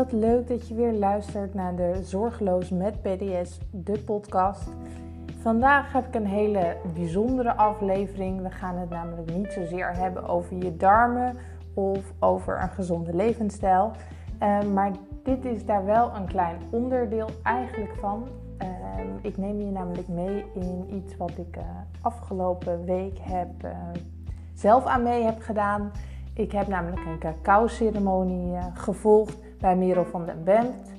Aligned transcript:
Wat 0.00 0.12
leuk 0.12 0.48
dat 0.48 0.68
je 0.68 0.74
weer 0.74 0.92
luistert 0.92 1.54
naar 1.54 1.76
de 1.76 2.00
Zorgeloos 2.02 2.70
met 2.70 3.02
PDS, 3.02 3.58
de 3.70 3.98
podcast. 3.98 4.68
Vandaag 5.40 5.92
heb 5.92 6.06
ik 6.06 6.14
een 6.14 6.26
hele 6.26 6.76
bijzondere 6.94 7.56
aflevering. 7.56 8.42
We 8.42 8.50
gaan 8.50 8.76
het 8.76 8.90
namelijk 8.90 9.34
niet 9.34 9.52
zozeer 9.52 9.96
hebben 9.96 10.28
over 10.28 10.56
je 10.56 10.76
darmen 10.76 11.36
of 11.74 12.12
over 12.18 12.62
een 12.62 12.68
gezonde 12.68 13.14
levensstijl. 13.14 13.92
Uh, 14.42 14.62
maar 14.62 14.90
dit 15.22 15.44
is 15.44 15.64
daar 15.64 15.84
wel 15.84 16.10
een 16.16 16.26
klein 16.26 16.56
onderdeel 16.70 17.28
eigenlijk 17.42 17.94
van. 17.94 18.28
Uh, 18.62 18.68
ik 19.20 19.36
neem 19.36 19.60
je 19.60 19.70
namelijk 19.70 20.08
mee 20.08 20.44
in 20.54 20.86
iets 20.94 21.16
wat 21.16 21.38
ik 21.38 21.56
uh, 21.56 21.62
afgelopen 22.00 22.84
week 22.84 23.18
heb, 23.20 23.50
zelf 24.54 24.84
aan 24.84 25.02
mee 25.02 25.22
heb 25.22 25.40
gedaan. 25.40 25.92
Ik 26.34 26.52
heb 26.52 26.66
namelijk 26.66 27.04
een 27.06 27.18
cacao-ceremonie 27.18 28.56
gevolgd 28.74 29.48
bij 29.60 29.76
Merel 29.76 30.04
van 30.04 30.26
den 30.26 30.44
Bemt. 30.44 30.92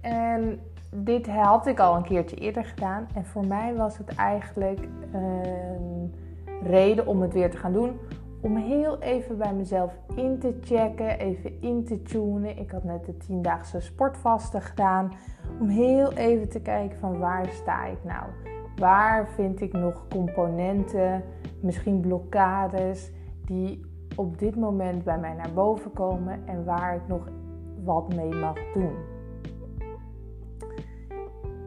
En 0.00 0.60
dit 0.90 1.26
had 1.26 1.66
ik 1.66 1.80
al 1.80 1.96
een 1.96 2.02
keertje 2.02 2.36
eerder 2.36 2.64
gedaan. 2.64 3.08
En 3.14 3.24
voor 3.24 3.46
mij 3.46 3.74
was 3.74 3.98
het 3.98 4.14
eigenlijk 4.14 4.88
een 5.12 6.14
reden 6.62 7.06
om 7.06 7.22
het 7.22 7.32
weer 7.32 7.50
te 7.50 7.56
gaan 7.56 7.72
doen. 7.72 7.98
Om 8.40 8.56
heel 8.56 8.98
even 8.98 9.38
bij 9.38 9.54
mezelf 9.54 9.92
in 10.14 10.38
te 10.38 10.58
checken, 10.60 11.18
even 11.18 11.60
in 11.60 11.84
te 11.84 12.02
tunen. 12.02 12.58
Ik 12.58 12.70
had 12.70 12.84
net 12.84 13.04
de 13.04 13.14
10-daagse 13.14 13.80
sportvasten 13.80 14.62
gedaan. 14.62 15.12
Om 15.60 15.68
heel 15.68 16.12
even 16.12 16.48
te 16.48 16.60
kijken 16.60 16.98
van 16.98 17.18
waar 17.18 17.46
sta 17.48 17.84
ik 17.84 18.04
nou? 18.04 18.24
Waar 18.76 19.28
vind 19.28 19.60
ik 19.60 19.72
nog 19.72 20.06
componenten, 20.08 21.22
misschien 21.60 22.00
blokkades 22.00 23.12
die 23.44 23.80
op 24.16 24.38
dit 24.38 24.56
moment 24.56 25.04
bij 25.04 25.18
mij 25.18 25.34
naar 25.34 25.52
boven 25.54 25.92
komen 25.92 26.46
en 26.46 26.64
waar 26.64 26.94
ik 26.94 27.08
nog 27.08 27.28
wat 27.86 28.14
mee 28.14 28.34
mag 28.34 28.56
doen. 28.74 28.94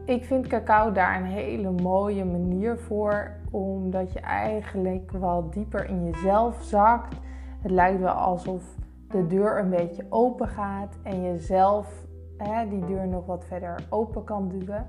Ik 0.04 0.24
vind 0.24 0.46
cacao 0.46 0.92
daar 0.92 1.16
een 1.16 1.26
hele 1.26 1.70
mooie 1.70 2.24
manier 2.24 2.78
voor, 2.78 3.30
omdat 3.50 4.12
je 4.12 4.20
eigenlijk 4.20 5.10
wel 5.10 5.50
dieper 5.50 5.88
in 5.88 6.04
jezelf 6.04 6.62
zakt. 6.62 7.16
Het 7.60 7.70
lijkt 7.70 8.00
wel 8.00 8.12
alsof 8.12 8.62
de 9.08 9.26
deur 9.26 9.58
een 9.58 9.70
beetje 9.70 10.06
open 10.08 10.48
gaat 10.48 10.98
en 11.02 11.22
je 11.22 11.38
zelf 11.38 12.06
hè, 12.36 12.68
die 12.68 12.84
deur 12.84 13.08
nog 13.08 13.26
wat 13.26 13.44
verder 13.44 13.86
open 13.88 14.24
kan 14.24 14.48
duwen. 14.48 14.86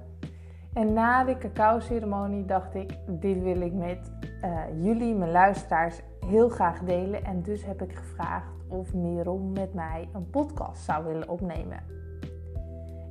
En 0.73 0.93
na 0.93 1.23
de 1.23 1.37
cacao-ceremonie 1.37 2.45
dacht 2.45 2.75
ik, 2.75 2.97
dit 3.07 3.41
wil 3.41 3.61
ik 3.61 3.73
met 3.73 4.11
uh, 4.43 4.83
jullie, 4.83 5.15
mijn 5.15 5.31
luisteraars, 5.31 6.01
heel 6.25 6.49
graag 6.49 6.79
delen. 6.79 7.23
En 7.23 7.41
dus 7.41 7.65
heb 7.65 7.81
ik 7.81 7.93
gevraagd 7.93 8.60
of 8.71 8.93
Merel 8.93 9.37
met 9.37 9.73
mij 9.73 10.09
een 10.13 10.29
podcast 10.29 10.83
zou 10.83 11.05
willen 11.05 11.29
opnemen. 11.29 11.79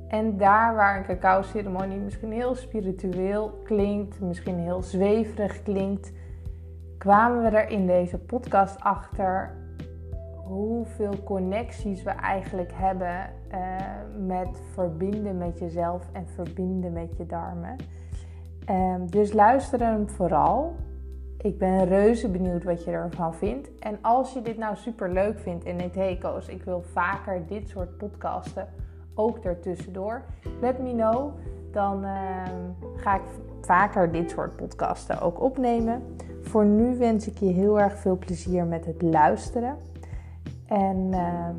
En 0.07 0.37
daar 0.37 0.75
waar 0.75 0.97
een 0.97 1.05
cacao-ceremonie 1.05 1.97
misschien 1.97 2.31
heel 2.31 2.55
spiritueel 2.55 3.49
klinkt, 3.63 4.19
misschien 4.19 4.59
heel 4.59 4.81
zweverig 4.81 5.63
klinkt, 5.63 6.11
kwamen 6.97 7.43
we 7.43 7.57
er 7.57 7.69
in 7.69 7.87
deze 7.87 8.17
podcast 8.17 8.79
achter 8.79 9.55
hoeveel 10.35 11.23
connecties 11.23 12.03
we 12.03 12.09
eigenlijk 12.09 12.71
hebben 12.73 13.29
uh, 13.51 13.75
met 14.27 14.61
verbinden 14.73 15.37
met 15.37 15.59
jezelf 15.59 16.09
en 16.11 16.27
verbinden 16.27 16.93
met 16.93 17.17
je 17.17 17.25
darmen. 17.25 17.75
Um, 18.69 19.09
dus 19.09 19.33
luister 19.33 19.79
hem 19.79 20.09
vooral. 20.09 20.75
Ik 21.41 21.57
ben 21.57 21.85
reuze 21.85 22.29
benieuwd 22.29 22.63
wat 22.63 22.83
je 22.83 22.91
ervan 22.91 23.35
vindt. 23.35 23.79
En 23.79 23.97
als 24.01 24.33
je 24.33 24.41
dit 24.41 24.57
nou 24.57 24.75
super 24.75 25.11
leuk 25.11 25.39
vindt 25.39 25.65
en 25.65 25.77
denkt, 25.77 25.95
hey 25.95 26.17
Koos, 26.17 26.47
ik 26.47 26.63
wil 26.63 26.81
vaker 26.81 27.47
dit 27.47 27.69
soort 27.69 27.97
podcasten 27.97 28.67
ook 29.15 29.37
ertussendoor. 29.37 30.21
Let 30.59 30.79
me 30.79 30.91
know. 30.91 31.33
Dan 31.71 32.03
uh, 32.03 32.43
ga 32.95 33.15
ik 33.15 33.21
vaker 33.61 34.11
dit 34.11 34.29
soort 34.29 34.55
podcasten 34.55 35.21
ook 35.21 35.41
opnemen. 35.41 36.15
Voor 36.41 36.65
nu 36.65 36.97
wens 36.97 37.27
ik 37.27 37.37
je 37.37 37.45
heel 37.45 37.79
erg 37.79 37.97
veel 37.97 38.17
plezier 38.17 38.65
met 38.65 38.85
het 38.85 39.01
luisteren. 39.01 39.77
En 40.67 40.97
uh, 41.11 41.49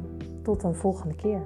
tot 0.42 0.62
een 0.62 0.74
volgende 0.74 1.14
keer. 1.14 1.40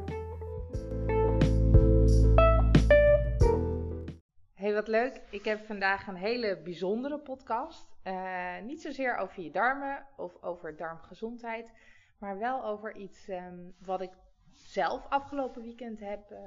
Hey, 4.54 4.74
wat 4.74 4.88
leuk. 4.88 5.20
Ik 5.30 5.44
heb 5.44 5.66
vandaag 5.66 6.06
een 6.06 6.14
hele 6.14 6.58
bijzondere 6.64 7.18
podcast. 7.18 7.95
Uh, 8.06 8.60
niet 8.62 8.82
zozeer 8.82 9.16
over 9.16 9.42
je 9.42 9.50
darmen 9.50 10.06
of 10.16 10.42
over 10.42 10.76
darmgezondheid, 10.76 11.72
maar 12.18 12.38
wel 12.38 12.64
over 12.64 12.96
iets 12.96 13.28
um, 13.28 13.74
wat 13.78 14.00
ik 14.00 14.12
zelf 14.52 15.06
afgelopen 15.08 15.62
weekend 15.62 16.00
heb 16.00 16.30
uh, 16.30 16.38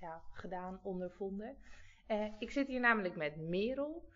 ja, 0.00 0.22
gedaan, 0.32 0.80
ondervonden. 0.82 1.56
Uh, 2.08 2.26
ik 2.38 2.50
zit 2.50 2.66
hier 2.66 2.80
namelijk 2.80 3.16
met 3.16 3.36
Merel. 3.36 4.08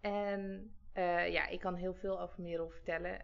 En 0.00 0.72
ja, 1.30 1.46
ik 1.46 1.60
kan 1.60 1.74
heel 1.74 1.94
veel 1.94 2.20
over 2.20 2.42
Merel 2.42 2.68
vertellen, 2.68 3.20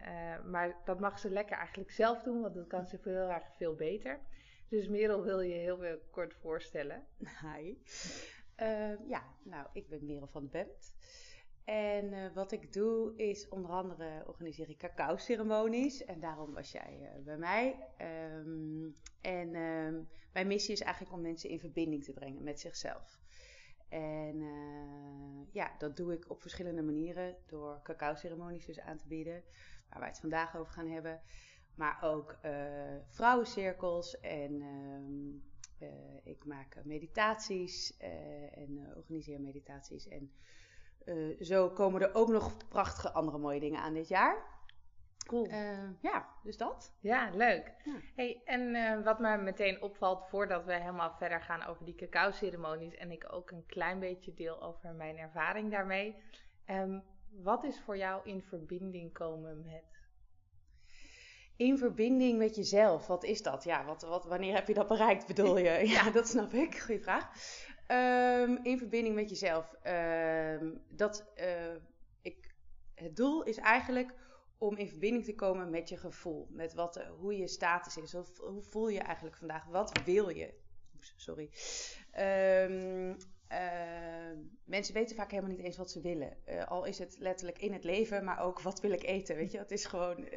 maar 0.51 0.75
dat 0.85 0.99
mag 0.99 1.19
ze 1.19 1.29
lekker 1.29 1.57
eigenlijk 1.57 1.91
zelf 1.91 2.23
doen, 2.23 2.41
want 2.41 2.53
dat 2.53 2.67
kan 2.67 2.85
ze 2.85 2.99
heel 3.03 3.31
erg 3.31 3.55
veel 3.57 3.75
beter. 3.75 4.19
Dus 4.69 4.87
Merel 4.87 5.23
wil 5.23 5.39
je 5.39 5.53
heel 5.53 5.77
veel 5.77 5.99
kort 6.11 6.33
voorstellen. 6.33 7.03
Hi. 7.41 7.77
ja, 9.07 9.23
nou, 9.43 9.67
ik 9.73 9.89
ben 9.89 10.05
Merel 10.05 10.27
van 10.27 10.43
de 10.43 10.49
Bemt. 10.49 10.93
En 11.65 12.13
uh, 12.13 12.33
wat 12.33 12.51
ik 12.51 12.73
doe 12.73 13.15
is 13.15 13.49
onder 13.49 13.71
andere 13.71 14.23
organiseer 14.27 14.69
ik 14.69 14.77
cacao-ceremonies. 14.77 16.05
En 16.05 16.19
daarom 16.19 16.53
was 16.53 16.71
jij 16.71 16.99
uh, 17.01 17.23
bij 17.23 17.37
mij. 17.37 17.87
Um, 18.37 18.95
en 19.21 19.55
um, 19.55 20.07
mijn 20.33 20.47
missie 20.47 20.73
is 20.73 20.81
eigenlijk 20.81 21.13
om 21.13 21.21
mensen 21.21 21.49
in 21.49 21.59
verbinding 21.59 22.03
te 22.03 22.13
brengen 22.13 22.43
met 22.43 22.59
zichzelf. 22.59 23.19
En 23.89 24.35
uh, 24.35 25.47
ja, 25.51 25.75
dat 25.77 25.97
doe 25.97 26.13
ik 26.13 26.29
op 26.29 26.41
verschillende 26.41 26.81
manieren. 26.81 27.35
Door 27.45 27.79
cacao-ceremonies 27.83 28.65
dus 28.65 28.79
aan 28.79 28.97
te 28.97 29.07
bieden. 29.07 29.43
Waar 29.89 29.99
wij 29.99 30.09
het 30.09 30.19
vandaag 30.19 30.57
over 30.57 30.73
gaan 30.73 30.89
hebben. 30.89 31.21
Maar 31.75 31.99
ook 32.03 32.37
vrouwencirkels. 33.09 34.19
En 34.19 34.61
um, 34.61 35.43
ik 36.23 36.45
maak 36.45 36.77
meditaties. 36.83 37.97
en 38.51 38.93
organiseer 38.95 39.41
meditaties. 39.41 40.07
En 40.07 40.31
uh, 41.05 41.41
zo 41.41 41.69
komen 41.69 42.01
er 42.01 42.15
ook 42.15 42.29
nog 42.29 42.67
prachtige 42.67 43.11
andere 43.11 43.37
mooie 43.37 43.59
dingen 43.59 43.81
aan 43.81 43.93
dit 43.93 44.07
jaar. 44.07 44.53
Cool. 45.27 45.47
Uh, 45.47 46.01
ja, 46.01 46.27
dus 46.43 46.57
dat. 46.57 46.95
Ja, 46.99 47.29
leuk. 47.33 47.73
Ja. 47.83 47.95
Hey, 48.15 48.41
en 48.45 48.75
uh, 48.75 49.03
wat 49.03 49.19
me 49.19 49.37
meteen 49.37 49.81
opvalt 49.81 50.29
voordat 50.29 50.65
we 50.65 50.73
helemaal 50.73 51.15
verder 51.17 51.41
gaan 51.41 51.65
over 51.65 51.85
die 51.85 51.95
cacao-ceremonies 51.95 52.95
en 52.95 53.11
ik 53.11 53.33
ook 53.33 53.51
een 53.51 53.65
klein 53.65 53.99
beetje 53.99 54.33
deel 54.33 54.63
over 54.63 54.93
mijn 54.93 55.17
ervaring 55.17 55.71
daarmee. 55.71 56.15
Um, 56.69 57.03
wat 57.29 57.63
is 57.63 57.79
voor 57.79 57.97
jou 57.97 58.21
in 58.23 58.41
verbinding 58.41 59.13
komen 59.13 59.61
met? 59.65 59.83
In 61.55 61.77
verbinding 61.77 62.37
met 62.37 62.55
jezelf, 62.55 63.07
wat 63.07 63.23
is 63.23 63.41
dat? 63.41 63.63
Ja, 63.63 63.85
wat, 63.85 64.01
wat, 64.01 64.25
wanneer 64.25 64.53
heb 64.53 64.67
je 64.67 64.73
dat 64.73 64.87
bereikt, 64.87 65.27
bedoel 65.27 65.57
je? 65.57 65.87
ja, 65.87 66.09
dat 66.09 66.27
snap 66.27 66.53
ik. 66.53 66.79
Goeie 66.79 67.01
vraag. 67.01 67.29
Um, 67.87 68.59
in 68.63 68.77
verbinding 68.77 69.15
met 69.15 69.29
jezelf. 69.29 69.75
Um, 69.83 70.81
dat, 70.89 71.25
uh, 71.37 71.75
ik, 72.21 72.55
het 72.95 73.15
doel 73.15 73.43
is 73.43 73.57
eigenlijk 73.57 74.13
om 74.57 74.77
in 74.77 74.89
verbinding 74.89 75.25
te 75.25 75.35
komen 75.35 75.69
met 75.69 75.89
je 75.89 75.97
gevoel. 75.97 76.47
Met 76.49 76.73
wat, 76.73 76.97
uh, 76.97 77.09
hoe 77.19 77.37
je 77.37 77.47
status 77.47 77.97
is. 77.97 78.11
Hoe, 78.11 78.25
hoe, 78.37 78.61
voel 78.61 78.89
je 78.89 78.99
eigenlijk 78.99 79.37
vandaag? 79.37 79.65
Wat 79.65 80.03
wil 80.05 80.29
je? 80.29 80.53
Oeps, 80.95 81.13
sorry. 81.17 81.49
Um, 82.17 83.17
uh, 83.51 84.37
mensen 84.63 84.93
weten 84.93 85.15
vaak 85.15 85.31
helemaal 85.31 85.51
niet 85.51 85.65
eens 85.65 85.77
wat 85.77 85.91
ze 85.91 86.01
willen. 86.01 86.37
Uh, 86.49 86.67
al 86.67 86.85
is 86.85 86.99
het 86.99 87.15
letterlijk 87.19 87.59
in 87.59 87.73
het 87.73 87.83
leven, 87.83 88.23
maar 88.23 88.39
ook 88.39 88.61
wat 88.61 88.81
wil 88.81 88.91
ik 88.91 89.03
eten. 89.03 89.35
Weet 89.35 89.51
je, 89.51 89.57
het 89.57 89.71
is 89.71 89.85
gewoon 89.85 90.27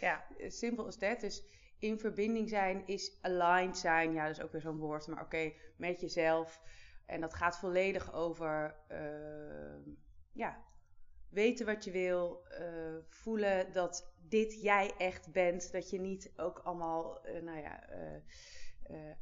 ja. 0.00 0.26
simpel 0.48 0.84
als 0.84 0.98
dat. 0.98 1.20
Dus 1.20 1.44
in 1.84 1.98
verbinding 1.98 2.48
zijn 2.48 2.86
is 2.86 3.18
aligned 3.22 3.78
zijn. 3.78 4.12
Ja, 4.12 4.26
dat 4.26 4.36
is 4.36 4.42
ook 4.42 4.52
weer 4.52 4.60
zo'n 4.60 4.78
woord. 4.78 5.06
Maar 5.06 5.16
oké, 5.16 5.24
okay, 5.24 5.56
met 5.76 6.00
jezelf. 6.00 6.60
En 7.06 7.20
dat 7.20 7.34
gaat 7.34 7.58
volledig 7.58 8.12
over 8.12 8.76
uh, 8.90 9.94
ja, 10.32 10.58
weten 11.30 11.66
wat 11.66 11.84
je 11.84 11.90
wil. 11.90 12.46
Uh, 12.50 12.96
voelen 13.08 13.72
dat 13.72 14.12
dit 14.28 14.62
jij 14.62 14.94
echt 14.98 15.32
bent. 15.32 15.72
Dat 15.72 15.90
je 15.90 16.00
niet 16.00 16.32
ook 16.36 16.58
allemaal, 16.58 17.28
uh, 17.28 17.42
nou 17.42 17.58
ja, 17.58 17.82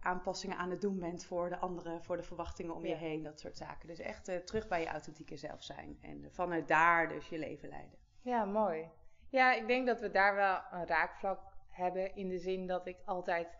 aanpassingen 0.00 0.56
aan 0.56 0.70
het 0.70 0.81
doen 0.81 0.99
bent 0.99 1.25
voor 1.25 1.49
de 1.49 1.58
anderen, 1.58 2.03
voor 2.03 2.17
de 2.17 2.23
verwachtingen 2.23 2.75
om 2.75 2.85
ja. 2.85 2.88
je 2.88 2.97
heen. 2.97 3.23
Dat 3.23 3.41
soort 3.41 3.56
zaken. 3.56 3.88
Dus 3.88 3.99
echt 3.99 4.47
terug 4.47 4.69
bij 4.69 4.81
je 4.81 4.87
authentieke 4.87 5.37
zelf 5.37 5.62
zijn. 5.62 5.99
En 6.00 6.29
vanuit 6.31 6.69
daar 6.69 7.08
dus 7.08 7.29
je 7.29 7.38
leven 7.38 7.69
leiden. 7.69 7.99
Ja, 8.20 8.44
mooi. 8.44 8.91
Ja, 9.29 9.55
ik 9.55 9.67
denk 9.67 9.87
dat 9.87 10.00
we 10.00 10.11
daar 10.11 10.35
wel 10.35 10.61
een 10.70 10.87
raakvlak 10.87 11.52
hebben. 11.73 12.15
In 12.17 12.29
de 12.29 12.39
zin 12.39 12.67
dat 12.67 12.87
ik 12.87 13.03
altijd 13.05 13.59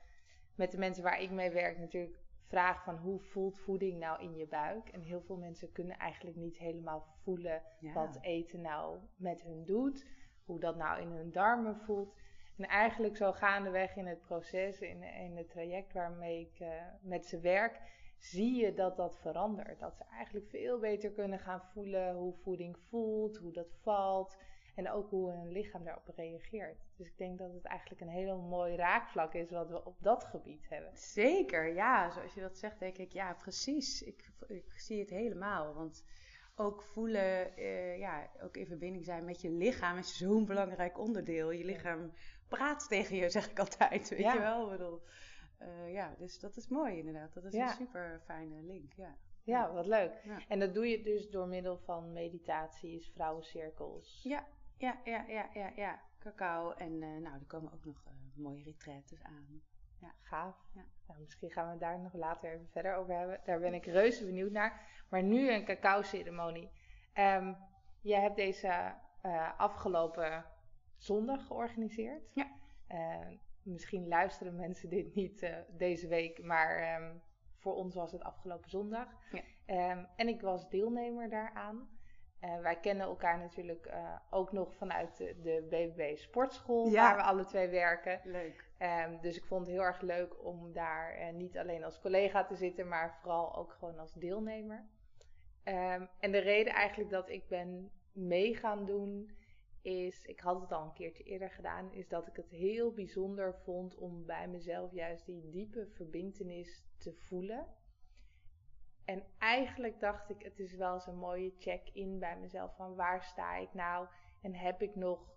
met 0.55 0.71
de 0.71 0.79
mensen 0.79 1.03
waar 1.03 1.21
ik 1.21 1.31
mee 1.31 1.51
werk 1.51 1.79
natuurlijk 1.79 2.19
vraag 2.47 2.83
van 2.85 2.97
hoe 2.97 3.21
voelt 3.21 3.59
voeding 3.59 3.99
nou 3.99 4.23
in 4.23 4.37
je 4.37 4.47
buik? 4.47 4.89
En 4.89 5.01
heel 5.01 5.21
veel 5.21 5.37
mensen 5.37 5.73
kunnen 5.73 5.97
eigenlijk 5.97 6.37
niet 6.37 6.59
helemaal 6.59 7.07
voelen 7.23 7.63
ja. 7.81 7.93
wat 7.93 8.19
eten 8.21 8.61
nou 8.61 8.99
met 9.17 9.43
hun 9.43 9.65
doet. 9.65 10.07
Hoe 10.45 10.61
dat 10.61 10.77
nou 10.77 11.01
in 11.01 11.11
hun 11.11 11.33
darmen 11.33 11.77
voelt. 11.77 12.15
En 12.57 12.65
eigenlijk 12.65 13.17
zo 13.17 13.33
gaandeweg 13.33 13.97
in 13.97 14.07
het 14.07 14.21
proces, 14.21 14.81
in, 14.81 15.03
in 15.03 15.37
het 15.37 15.49
traject 15.49 15.93
waarmee 15.93 16.41
ik 16.41 16.61
uh, 16.61 16.69
met 17.01 17.27
ze 17.27 17.41
werk, 17.41 17.81
zie 18.19 18.55
je 18.55 18.75
dat 18.75 18.97
dat 18.97 19.19
verandert. 19.19 19.79
Dat 19.79 19.97
ze 19.97 20.05
eigenlijk 20.05 20.49
veel 20.49 20.79
beter 20.79 21.11
kunnen 21.11 21.39
gaan 21.39 21.63
voelen 21.73 22.15
hoe 22.15 22.35
voeding 22.35 22.79
voelt, 22.79 23.37
hoe 23.37 23.53
dat 23.53 23.75
valt. 23.83 24.37
En 24.75 24.91
ook 24.91 25.11
hoe 25.11 25.31
hun 25.31 25.53
lichaam 25.53 25.85
daarop 25.85 26.09
reageert. 26.17 26.85
Dus 26.97 27.07
ik 27.07 27.19
denk 27.19 27.39
dat 27.39 27.53
het 27.53 27.65
eigenlijk 27.65 28.01
een 28.01 28.09
heel 28.09 28.39
mooi 28.39 28.77
raakvlak 28.77 29.35
is 29.35 29.51
wat 29.51 29.69
we 29.69 29.85
op 29.85 29.97
dat 30.01 30.25
gebied 30.25 30.69
hebben. 30.69 30.91
Zeker, 30.97 31.75
ja. 31.75 32.11
Zoals 32.11 32.35
je 32.35 32.41
dat 32.41 32.59
zegt, 32.59 32.79
denk 32.79 32.99
ik, 32.99 33.13
ja, 33.13 33.35
precies. 33.35 34.03
Ik, 34.03 34.31
ik 34.49 34.73
zie 34.77 35.01
het 35.01 35.11
helemaal. 35.11 35.75
Want 35.75 36.05
ook 36.55 36.83
voelen, 36.83 37.59
uh, 37.59 37.99
ja, 37.99 38.31
ook 38.43 38.57
in 38.57 38.67
verbinding 38.67 39.05
zijn 39.05 39.25
met 39.25 39.41
je 39.41 39.51
lichaam 39.51 39.99
is 39.99 40.17
zo'n 40.17 40.47
belangrijk 40.47 40.99
onderdeel. 40.99 41.51
Je 41.51 41.65
lichaam 41.65 42.13
praat 42.49 42.89
tegen 42.89 43.17
je, 43.17 43.31
zeg 43.31 43.51
ik 43.51 43.59
altijd. 43.59 44.09
Weet 44.09 44.33
je 44.33 44.39
wel? 44.39 44.65
Ik 44.73 44.79
bedoel, 44.79 45.03
uh, 45.61 45.93
ja, 45.93 46.15
dus 46.19 46.39
dat 46.39 46.57
is 46.57 46.69
mooi 46.69 46.99
inderdaad. 46.99 47.35
Dat 47.35 47.45
is 47.45 47.55
een 47.55 47.69
super 47.69 48.21
fijne 48.25 48.63
link. 48.63 48.93
Ja. 48.93 49.17
Ja, 49.45 49.73
wat 49.73 49.87
leuk. 49.87 50.13
En 50.49 50.59
dat 50.59 50.75
doe 50.75 50.87
je 50.87 51.03
dus 51.03 51.31
door 51.31 51.49
middel 51.49 51.79
van 51.79 52.13
meditaties, 52.13 53.11
vrouwencirkels. 53.15 54.21
Ja, 54.23 54.47
ja, 54.77 55.01
ja, 55.05 55.25
ja, 55.29 55.49
ja, 55.55 55.73
ja. 55.77 56.01
Cacao. 56.19 56.73
En 56.73 56.93
uh, 56.93 57.21
nou, 57.21 57.35
er 57.39 57.47
komen 57.47 57.73
ook 57.73 57.85
nog 57.85 58.05
uh, 58.07 58.13
mooie 58.43 58.63
retretes 58.63 59.23
aan. 59.23 59.63
Ja, 60.01 60.15
gaaf. 60.21 60.57
Ja. 60.75 60.85
Nou, 61.07 61.21
misschien 61.21 61.51
gaan 61.51 61.73
we 61.73 61.79
daar 61.79 62.01
nog 62.01 62.15
later 62.15 62.53
even 62.53 62.69
verder 62.71 62.95
over 62.95 63.15
hebben. 63.15 63.41
Daar 63.45 63.61
ben 63.61 63.75
ik 63.75 63.85
reuze 63.85 64.25
benieuwd 64.25 64.51
naar. 64.51 65.05
Maar 65.09 65.23
nu 65.23 65.53
een 65.53 65.65
cacao-ceremonie. 65.65 66.71
Um, 67.15 67.57
jij 68.01 68.21
hebt 68.21 68.37
deze 68.37 68.95
uh, 69.23 69.59
afgelopen 69.59 70.45
zondag 70.97 71.47
georganiseerd. 71.47 72.31
Ja. 72.35 72.51
misschien 73.63 74.09
luisteren 74.09 74.57
mensen 74.57 74.91
dit 74.91 75.15
niet 75.15 75.53
deze 75.69 76.09
week, 76.09 76.43
maar 76.43 77.03
um, 77.03 77.23
voor 77.57 77.75
ons 77.75 77.95
was 77.95 78.13
het 78.13 78.23
afgelopen 78.23 78.71
zondag. 78.71 79.09
Ja. 79.31 79.43
Um, 79.91 80.07
en 80.17 80.29
ik 80.29 80.41
was 80.41 80.69
deelnemer 80.69 81.29
daaraan. 81.29 81.89
Uh, 82.45 82.61
wij 82.61 82.77
kennen 82.81 83.07
elkaar 83.07 83.39
natuurlijk 83.39 83.87
uh, 83.87 84.17
ook 84.31 84.53
nog 84.53 84.75
vanuit 84.75 85.17
de, 85.17 85.37
de 85.43 85.67
BBB 85.71 86.17
Sportschool, 86.17 86.89
ja. 86.89 87.03
waar 87.03 87.17
we 87.17 87.23
alle 87.23 87.45
twee 87.45 87.69
werken. 87.69 88.21
Leuk. 88.25 88.71
Um, 88.79 89.21
dus 89.21 89.37
ik 89.37 89.45
vond 89.45 89.67
het 89.67 89.75
heel 89.75 89.85
erg 89.85 90.01
leuk 90.01 90.45
om 90.45 90.73
daar 90.73 91.19
uh, 91.19 91.33
niet 91.33 91.59
alleen 91.59 91.85
als 91.85 92.01
collega 92.01 92.45
te 92.45 92.55
zitten, 92.55 92.89
maar 92.89 93.19
vooral 93.21 93.57
ook 93.57 93.73
gewoon 93.73 93.99
als 93.99 94.13
deelnemer. 94.13 94.87
Um, 95.65 96.09
en 96.19 96.33
de 96.33 96.39
reden 96.39 96.73
eigenlijk 96.73 97.11
dat 97.11 97.29
ik 97.29 97.49
ben 97.49 97.91
mee 98.13 98.55
gaan 98.57 98.85
doen, 98.85 99.31
is, 99.83 100.25
ik 100.25 100.41
had 100.41 100.61
het 100.61 100.73
al 100.73 100.85
een 100.85 100.93
keertje 100.93 101.25
eerder 101.25 101.51
gedaan, 101.51 101.93
is 101.93 102.09
dat 102.09 102.27
ik 102.27 102.37
het 102.37 102.51
heel 102.51 102.93
bijzonder 102.93 103.55
vond 103.55 103.97
om 103.97 104.27
bij 104.27 104.49
mezelf 104.49 104.93
juist 104.93 105.27
die 105.27 105.51
diepe 105.51 105.87
verbintenis 105.87 106.85
te 106.99 107.13
voelen. 107.13 107.67
En 109.05 109.23
eigenlijk 109.39 110.01
dacht 110.01 110.31
ik, 110.31 110.43
het 110.43 110.59
is 110.59 110.75
wel 110.75 110.95
eens 110.95 111.07
een 111.07 111.19
mooie 111.19 111.55
check-in 111.59 112.19
bij 112.19 112.39
mezelf 112.39 112.77
van 112.77 112.95
waar 112.95 113.25
sta 113.25 113.57
ik 113.57 113.75
nou 113.75 114.07
en 114.41 114.55
heb 114.55 114.83
ik 114.83 114.95
nog, 114.95 115.37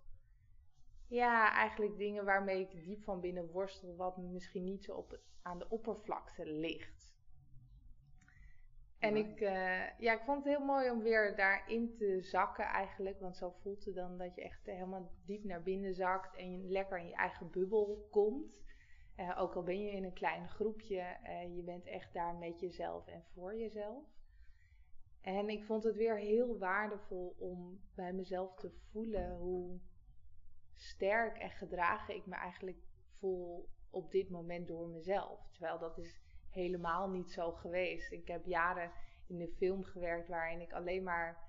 ja, 1.08 1.52
eigenlijk 1.52 1.96
dingen 1.96 2.24
waarmee 2.24 2.60
ik 2.60 2.84
diep 2.84 3.02
van 3.02 3.20
binnen 3.20 3.50
worstel, 3.50 3.96
wat 3.96 4.16
misschien 4.16 4.64
niet 4.64 4.84
zo 4.84 4.92
op, 4.92 5.20
aan 5.42 5.58
de 5.58 5.68
oppervlakte 5.68 6.46
ligt. 6.46 7.14
En 8.98 9.16
ik, 9.16 9.40
uh, 9.40 9.98
ja, 9.98 10.12
ik 10.12 10.22
vond 10.24 10.44
het 10.44 10.56
heel 10.56 10.64
mooi 10.64 10.90
om 10.90 11.02
weer 11.02 11.36
daarin 11.36 11.94
te 11.94 12.22
zakken 12.22 12.64
eigenlijk. 12.64 13.20
Want 13.20 13.36
zo 13.36 13.50
voelt 13.62 13.84
het 13.84 13.94
dan 13.94 14.18
dat 14.18 14.34
je 14.34 14.42
echt 14.42 14.66
helemaal 14.66 15.10
diep 15.24 15.44
naar 15.44 15.62
binnen 15.62 15.94
zakt 15.94 16.36
en 16.36 16.52
je 16.52 16.68
lekker 16.68 16.98
in 16.98 17.06
je 17.06 17.14
eigen 17.14 17.50
bubbel 17.50 18.08
komt. 18.10 18.64
Uh, 19.16 19.40
ook 19.40 19.54
al 19.54 19.62
ben 19.62 19.80
je 19.80 19.90
in 19.90 20.04
een 20.04 20.12
klein 20.12 20.48
groepje, 20.48 21.16
uh, 21.22 21.56
je 21.56 21.62
bent 21.62 21.86
echt 21.86 22.12
daar 22.12 22.34
met 22.34 22.60
jezelf 22.60 23.06
en 23.06 23.24
voor 23.34 23.56
jezelf. 23.56 24.04
En 25.20 25.48
ik 25.48 25.64
vond 25.64 25.84
het 25.84 25.96
weer 25.96 26.16
heel 26.16 26.58
waardevol 26.58 27.36
om 27.38 27.80
bij 27.94 28.12
mezelf 28.12 28.54
te 28.54 28.70
voelen 28.90 29.36
hoe 29.36 29.80
sterk 30.74 31.38
en 31.38 31.50
gedragen 31.50 32.14
ik 32.14 32.26
me 32.26 32.34
eigenlijk 32.34 32.78
voel 33.18 33.68
op 33.90 34.10
dit 34.10 34.30
moment 34.30 34.68
door 34.68 34.88
mezelf. 34.88 35.48
Terwijl 35.50 35.78
dat 35.78 35.98
is 35.98 36.20
helemaal 36.50 37.10
niet 37.10 37.30
zo 37.30 37.52
geweest. 37.52 38.12
Ik 38.12 38.28
heb 38.28 38.44
jaren 38.44 38.90
in 39.26 39.38
de 39.38 39.48
film 39.56 39.84
gewerkt 39.84 40.28
waarin 40.28 40.60
ik 40.60 40.72
alleen 40.72 41.02
maar 41.02 41.44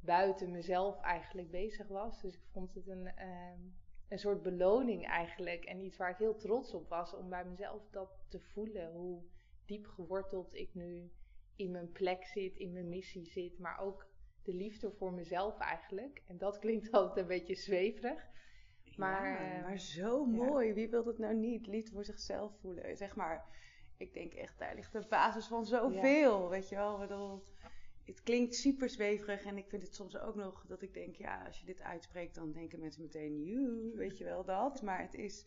buiten 0.00 0.50
mezelf 0.50 1.00
eigenlijk 1.00 1.50
bezig 1.50 1.88
was. 1.88 2.22
Dus 2.22 2.34
ik 2.34 2.46
vond 2.52 2.74
het 2.74 2.86
een, 2.86 3.06
uh, 3.18 3.72
een 4.12 4.18
soort 4.18 4.42
beloning 4.42 5.06
eigenlijk. 5.06 5.64
En 5.64 5.80
iets 5.80 5.96
waar 5.96 6.10
ik 6.10 6.16
heel 6.16 6.36
trots 6.36 6.74
op 6.74 6.88
was 6.88 7.14
om 7.14 7.28
bij 7.28 7.44
mezelf 7.44 7.88
dat 7.90 8.24
te 8.28 8.40
voelen. 8.40 8.92
Hoe 8.92 9.22
diep 9.66 9.86
geworteld 9.86 10.54
ik 10.54 10.74
nu 10.74 11.10
in 11.56 11.70
mijn 11.70 11.92
plek 11.92 12.24
zit, 12.24 12.56
in 12.56 12.72
mijn 12.72 12.88
missie 12.88 13.26
zit. 13.26 13.58
Maar 13.58 13.78
ook 13.78 14.06
de 14.42 14.54
liefde 14.54 14.90
voor 14.90 15.12
mezelf 15.12 15.58
eigenlijk. 15.58 16.22
En 16.26 16.38
dat 16.38 16.58
klinkt 16.58 16.90
altijd 16.92 17.16
een 17.16 17.26
beetje 17.26 17.54
zweverig. 17.54 18.30
Maar, 18.96 19.54
ja, 19.54 19.60
maar 19.60 19.78
zo 19.78 20.24
mooi. 20.24 20.72
Wie 20.72 20.88
wil 20.88 21.04
dat 21.04 21.18
nou 21.18 21.34
niet? 21.34 21.66
Liefde 21.66 21.92
voor 21.92 22.04
zichzelf 22.04 22.52
voelen. 22.60 22.96
Zeg 22.96 23.16
maar, 23.16 23.44
ik 23.96 24.12
denk 24.12 24.32
echt, 24.32 24.58
daar 24.58 24.74
ligt 24.74 24.92
de 24.92 25.06
basis 25.08 25.46
van 25.46 25.64
zoveel. 25.64 26.42
Ja. 26.42 26.48
Weet 26.48 26.68
je 26.68 26.76
wel, 26.76 26.98
bedoel, 26.98 27.42
het 28.04 28.22
klinkt 28.22 28.54
super 28.54 28.88
zweverig 28.88 29.44
en 29.44 29.56
ik 29.56 29.68
vind 29.68 29.82
het 29.82 29.94
soms 29.94 30.18
ook 30.18 30.34
nog 30.34 30.66
dat 30.66 30.82
ik 30.82 30.94
denk, 30.94 31.16
ja, 31.16 31.44
als 31.46 31.58
je 31.60 31.66
dit 31.66 31.82
uitspreekt, 31.82 32.34
dan 32.34 32.52
denken 32.52 32.80
mensen 32.80 33.02
meteen, 33.02 33.42
you, 33.42 33.92
weet 33.94 34.18
je 34.18 34.24
wel 34.24 34.44
dat. 34.44 34.82
Maar 34.82 35.00
het 35.00 35.14
is, 35.14 35.46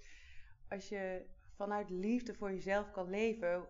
als 0.69 0.89
je 0.89 1.25
vanuit 1.55 1.89
liefde 1.89 2.33
voor 2.33 2.51
jezelf 2.51 2.91
kan 2.91 3.09
leven, 3.09 3.67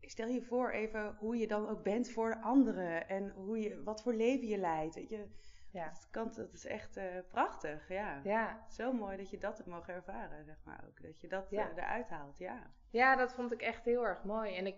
stel 0.00 0.28
je 0.28 0.42
voor 0.42 0.70
even 0.70 1.16
hoe 1.18 1.36
je 1.36 1.46
dan 1.46 1.68
ook 1.68 1.82
bent 1.82 2.10
voor 2.10 2.40
anderen 2.42 3.08
en 3.08 3.30
hoe 3.30 3.58
je, 3.58 3.82
wat 3.82 4.02
voor 4.02 4.14
leven 4.14 4.46
je 4.46 4.58
leidt. 4.58 4.94
Weet 4.94 5.08
je, 5.08 5.26
ja. 5.70 5.88
dat, 5.88 6.08
kan, 6.10 6.32
dat 6.34 6.52
is 6.52 6.64
echt 6.64 6.96
uh, 6.96 7.04
prachtig, 7.28 7.88
ja. 7.88 8.20
ja. 8.24 8.66
Zo 8.68 8.92
mooi 8.92 9.16
dat 9.16 9.30
je 9.30 9.38
dat 9.38 9.56
hebt 9.56 9.68
mogen 9.68 9.94
ervaren, 9.94 10.44
zeg 10.44 10.60
maar 10.64 10.84
ook. 10.88 11.02
Dat 11.02 11.20
je 11.20 11.28
dat 11.28 11.50
ja. 11.50 11.70
uh, 11.70 11.76
eruit 11.76 12.08
haalt, 12.08 12.38
ja. 12.38 12.70
Ja, 12.90 13.16
dat 13.16 13.34
vond 13.34 13.52
ik 13.52 13.62
echt 13.62 13.84
heel 13.84 14.06
erg 14.06 14.24
mooi. 14.24 14.54
En 14.54 14.66
ik, 14.66 14.76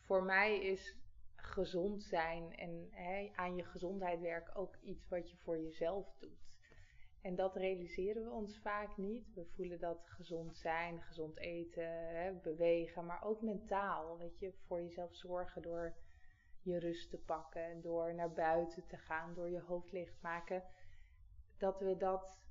voor 0.00 0.22
mij 0.22 0.58
is 0.60 0.96
gezond 1.52 2.02
zijn 2.02 2.56
en 2.56 2.88
hè, 2.90 3.30
aan 3.34 3.56
je 3.56 3.64
gezondheid 3.64 4.20
werken 4.20 4.54
ook 4.54 4.76
iets 4.76 5.08
wat 5.08 5.30
je 5.30 5.36
voor 5.36 5.58
jezelf 5.58 6.14
doet. 6.18 6.50
En 7.22 7.34
dat 7.34 7.56
realiseren 7.56 8.24
we 8.24 8.30
ons 8.30 8.58
vaak 8.58 8.96
niet. 8.96 9.34
We 9.34 9.44
voelen 9.44 9.80
dat 9.80 10.08
gezond 10.08 10.56
zijn, 10.56 11.02
gezond 11.02 11.38
eten, 11.38 12.08
hè, 12.16 12.32
bewegen, 12.32 13.06
maar 13.06 13.24
ook 13.24 13.42
mentaal. 13.42 14.18
Weet 14.18 14.38
je, 14.38 14.52
voor 14.66 14.82
jezelf 14.82 15.14
zorgen 15.14 15.62
door 15.62 15.94
je 16.62 16.78
rust 16.78 17.10
te 17.10 17.18
pakken, 17.18 17.80
door 17.80 18.14
naar 18.14 18.32
buiten 18.32 18.86
te 18.86 18.96
gaan, 18.96 19.34
door 19.34 19.50
je 19.50 19.60
hoofd 19.60 19.92
licht 19.92 20.22
maken. 20.22 20.62
Dat 21.58 21.80
we 21.80 21.96
dat 21.96 22.41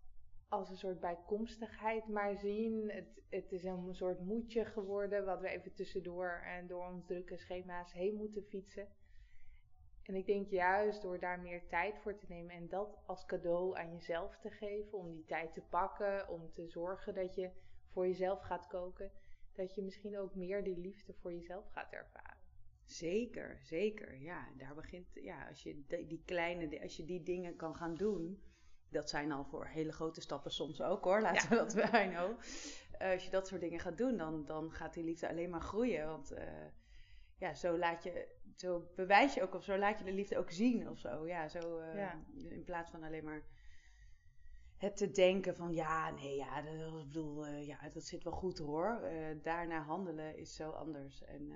als 0.51 0.70
een 0.70 0.77
soort 0.77 1.00
bijkomstigheid 1.00 2.08
maar 2.08 2.38
zien. 2.38 2.89
Het, 2.89 3.22
het 3.29 3.51
is 3.51 3.63
een 3.63 3.96
soort 3.96 4.20
moedje 4.20 4.65
geworden, 4.65 5.25
wat 5.25 5.39
we 5.39 5.50
even 5.50 5.74
tussendoor 5.74 6.41
en 6.46 6.67
door 6.67 6.86
ons 6.86 7.05
drukke 7.05 7.38
schema's 7.38 7.93
heen 7.93 8.15
moeten 8.15 8.43
fietsen. 8.43 8.88
En 10.03 10.15
ik 10.15 10.25
denk 10.25 10.50
juist 10.50 11.01
door 11.01 11.20
daar 11.20 11.39
meer 11.39 11.67
tijd 11.67 12.00
voor 12.00 12.15
te 12.15 12.25
nemen 12.27 12.55
en 12.55 12.67
dat 12.67 12.98
als 13.05 13.25
cadeau 13.25 13.77
aan 13.77 13.91
jezelf 13.91 14.38
te 14.38 14.50
geven, 14.50 14.98
om 14.98 15.12
die 15.12 15.25
tijd 15.25 15.53
te 15.53 15.62
pakken, 15.62 16.29
om 16.29 16.51
te 16.51 16.67
zorgen 16.67 17.15
dat 17.15 17.36
je 17.36 17.50
voor 17.91 18.08
jezelf 18.08 18.41
gaat 18.41 18.67
koken, 18.67 19.12
dat 19.53 19.75
je 19.75 19.81
misschien 19.81 20.17
ook 20.17 20.36
meer 20.36 20.63
die 20.63 20.77
liefde 20.77 21.13
voor 21.13 21.34
jezelf 21.34 21.67
gaat 21.70 21.91
ervaren. 21.93 22.38
Zeker, 22.86 23.60
zeker. 23.62 24.22
Ja, 24.22 24.48
daar 24.58 24.75
begint, 24.75 25.08
ja, 25.13 25.48
als 25.48 25.63
je 25.63 25.86
die 25.88 26.22
kleine, 26.25 26.81
als 26.81 26.98
je 26.98 27.05
die 27.05 27.24
dingen 27.24 27.55
kan 27.55 27.75
gaan 27.75 27.96
doen, 27.96 28.41
dat 28.92 29.10
zijn 29.10 29.32
al 29.32 29.44
voor 29.44 29.66
hele 29.66 29.92
grote 29.92 30.22
stappen 30.22 30.52
soms 30.52 30.82
ook 30.82 31.04
hoor, 31.04 31.22
laten 31.22 31.44
ja. 31.44 31.50
we 31.50 31.56
dat 31.56 31.92
bij 31.92 32.10
know. 32.10 32.40
Uh, 33.02 33.12
als 33.12 33.24
je 33.24 33.32
dat 33.32 33.48
soort 33.48 33.62
dingen 33.62 33.80
gaat 33.80 33.98
doen, 33.98 34.18
dan, 34.18 34.46
dan 34.46 34.72
gaat 34.72 34.94
die 34.94 35.04
liefde 35.04 35.30
alleen 35.30 35.50
maar 35.50 35.62
groeien. 35.62 36.08
Want 36.08 36.32
uh, 36.32 36.40
ja, 37.38 37.54
zo 37.54 37.78
laat 37.78 38.04
je, 38.04 38.28
zo 38.56 38.92
bewijs 38.96 39.34
je 39.34 39.42
ook 39.42 39.54
of 39.54 39.64
zo 39.64 39.78
laat 39.78 40.00
je 40.00 40.06
de 40.06 40.14
liefde 40.14 40.38
ook 40.38 40.52
zien 40.52 40.90
of 40.90 41.00
zo. 41.00 41.28
Ja, 41.28 41.48
zo 41.48 41.80
uh, 41.80 41.96
ja. 41.96 42.24
in 42.50 42.64
plaats 42.64 42.92
van 42.92 43.04
alleen 43.04 43.24
maar 43.24 43.44
het 44.78 44.98
te 44.98 45.12
denken 45.12 45.56
van 45.56 45.74
ja, 45.74 46.10
nee, 46.10 46.36
ja, 46.36 46.62
dat, 46.62 47.08
bedoel, 47.08 47.46
ja, 47.46 47.90
dat 47.90 48.04
zit 48.04 48.24
wel 48.24 48.34
goed 48.34 48.58
hoor. 48.58 49.02
daarna 49.42 49.82
handelen 49.82 50.38
is 50.38 50.56
zo 50.56 50.70
anders 50.70 51.24
en 51.24 51.52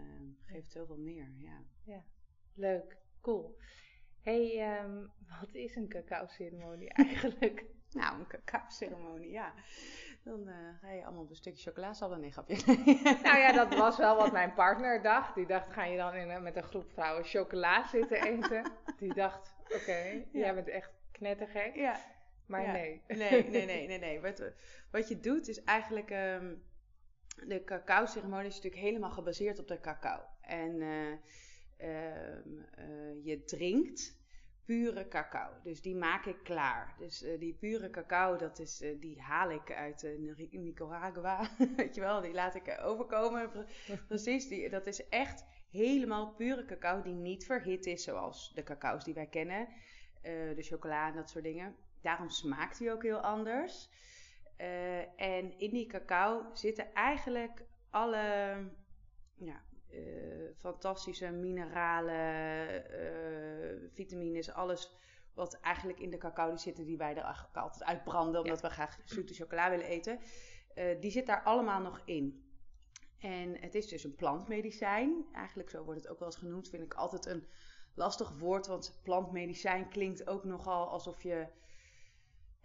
geeft 0.46 0.72
zoveel 0.72 0.98
meer. 0.98 1.34
Ja. 1.38 1.64
ja, 1.84 2.04
leuk, 2.54 2.98
cool 3.22 3.58
hey, 4.26 4.80
um, 4.80 5.12
wat 5.40 5.54
is 5.54 5.76
een 5.76 5.88
cacao-ceremonie 5.88 6.90
eigenlijk? 7.04 7.66
nou, 7.92 8.20
een 8.20 8.28
cacao-ceremonie, 8.28 9.32
ja. 9.32 9.54
Dan 10.24 10.48
uh, 10.48 10.54
ga 10.82 10.92
je 10.92 11.06
allemaal 11.06 11.24
op 11.24 11.30
een 11.30 11.36
stukje 11.36 11.72
chocola 11.72 12.18
nee, 12.18 12.32
grapje. 12.32 12.76
nou 13.24 13.38
ja, 13.38 13.52
dat 13.52 13.76
was 13.76 13.98
wel 13.98 14.16
wat 14.16 14.32
mijn 14.32 14.54
partner 14.64 15.02
dacht. 15.02 15.36
Die 15.36 15.46
dacht, 15.46 15.74
ga 15.74 15.84
je 15.84 15.98
dan 15.98 16.14
in, 16.14 16.44
met 16.44 16.56
een 16.56 16.64
groep 16.64 16.92
vrouwen 16.92 17.24
chocola 17.24 17.88
zitten 17.88 18.24
eten? 18.24 18.72
Die 18.98 19.14
dacht, 19.14 19.56
oké, 19.64 19.76
okay, 19.76 20.28
ja. 20.32 20.40
jij 20.40 20.54
bent 20.54 20.68
echt 20.68 20.92
knettergek. 21.12 21.76
Ja. 21.76 22.00
Maar 22.48 22.72
nee. 22.72 23.02
Nee, 23.08 23.50
nee, 23.50 23.66
nee, 23.66 23.88
nee. 23.88 24.00
nee. 24.00 24.22
Wat, 24.22 24.52
wat 24.92 25.08
je 25.08 25.20
doet 25.20 25.48
is 25.48 25.64
eigenlijk... 25.64 26.10
Um, 26.10 26.64
de 27.48 27.64
cacao-ceremonie 27.64 28.48
is 28.48 28.56
natuurlijk 28.56 28.82
helemaal 28.82 29.12
gebaseerd 29.12 29.60
op 29.60 29.68
de 29.68 29.80
cacao. 29.80 30.22
En 30.42 30.82
uh, 30.82 31.18
je 33.24 33.42
drinkt 33.46 34.26
pure 34.66 35.08
cacao. 35.08 35.50
Dus 35.64 35.82
die 35.82 35.96
maak 35.96 36.26
ik 36.26 36.44
klaar. 36.44 36.96
Dus 36.98 37.24
uh, 37.24 37.40
die 37.40 37.54
pure 37.54 37.90
cacao, 37.90 38.38
dat 38.38 38.60
is, 38.60 38.82
uh, 38.82 39.02
die 39.02 39.22
haal 39.22 39.52
ik 39.52 39.72
uit 39.72 40.04
uh, 40.04 40.36
Nicaragua. 40.52 41.50
Weet 41.76 41.96
je 41.96 42.02
wel, 42.02 42.22
die 42.22 42.34
laat 42.34 42.56
ik 42.56 42.80
overkomen. 42.82 43.52
Precies, 44.08 44.48
die, 44.48 44.70
dat 44.70 44.88
is 44.88 45.10
echt 45.10 45.46
helemaal 45.70 46.34
pure 46.34 46.66
cacao 46.66 47.02
die 47.02 47.14
niet 47.14 47.46
verhit 47.46 47.86
is 47.86 48.04
zoals 48.04 48.52
de 48.54 48.64
cacao's 48.64 49.04
die 49.04 49.14
wij 49.14 49.28
kennen. 49.28 49.68
de 50.56 50.64
chocola 50.64 51.08
en 51.08 51.16
dat 51.16 51.30
soort 51.30 51.44
dingen. 51.44 51.76
Daarom 52.02 52.30
smaakt 52.30 52.78
die 52.78 52.92
ook 52.92 53.04
heel 53.04 53.20
anders. 53.20 53.90
en 55.16 55.60
in 55.60 55.70
die 55.70 55.88
cacao 55.88 56.50
zitten 56.54 56.94
eigenlijk 56.94 57.66
alle 57.90 58.56
ja, 59.36 59.64
fantastische 60.58 61.32
mineralen, 61.32 62.84
uh, 62.92 63.90
vitamines, 63.94 64.52
alles 64.52 64.96
wat 65.34 65.60
eigenlijk 65.60 66.00
in 66.00 66.10
de 66.10 66.18
cacao 66.18 66.56
zitten, 66.56 66.86
die 66.86 66.98
wij 66.98 67.16
er 67.16 67.48
altijd 67.54 67.84
uitbranden, 67.84 68.42
omdat 68.42 68.62
we 68.62 68.70
graag 68.70 68.98
zoete 69.06 69.34
chocola 69.34 69.70
willen 69.70 69.86
eten. 69.86 70.20
Uh, 70.76 71.02
die 71.02 71.12
zit 71.12 71.26
daar 71.26 71.44
allemaal 71.44 71.82
nog 71.82 72.02
in. 72.06 72.44
En 73.20 73.58
het 73.60 73.76
is 73.76 73.88
dus 73.88 74.04
een 74.04 74.16
plantmedicijn. 74.16 75.26
Eigenlijk 75.34 75.70
zo 75.70 75.84
wordt 75.84 76.02
het 76.02 76.10
ook 76.10 76.20
wel 76.20 76.28
eens 76.28 76.38
genoemd. 76.38 76.70
Vind 76.70 76.84
ik 76.84 76.94
altijd 76.94 77.26
een 77.26 77.48
lastig 77.94 78.38
woord, 78.38 78.68
want 78.68 79.00
plantmedicijn 79.04 79.90
klinkt 79.90 80.28
ook 80.28 80.44
nogal 80.44 80.90
alsof 80.90 81.24
je 81.24 81.48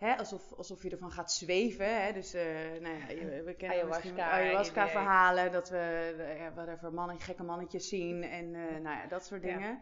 Hè, 0.00 0.16
alsof, 0.16 0.52
alsof 0.52 0.82
je 0.82 0.90
ervan 0.90 1.10
gaat 1.10 1.32
zweven. 1.32 2.02
Hè? 2.02 2.12
Dus 2.12 2.34
uh, 2.34 2.42
nou 2.80 2.98
ja, 2.98 3.06
we 3.44 3.54
kennen 3.56 3.78
ayahuasca, 3.78 4.30
ayahuasca 4.30 4.88
verhalen. 4.88 5.52
Dat 5.52 5.68
we 5.68 6.14
ja, 6.38 6.52
whatever, 6.54 6.92
mannen, 6.92 7.20
gekke 7.20 7.42
mannetjes 7.42 7.88
zien 7.88 8.22
en 8.22 8.44
uh, 8.54 8.70
nou 8.70 8.96
ja, 8.96 9.06
dat 9.06 9.24
soort 9.24 9.42
dingen. 9.42 9.68
Ja. 9.68 9.80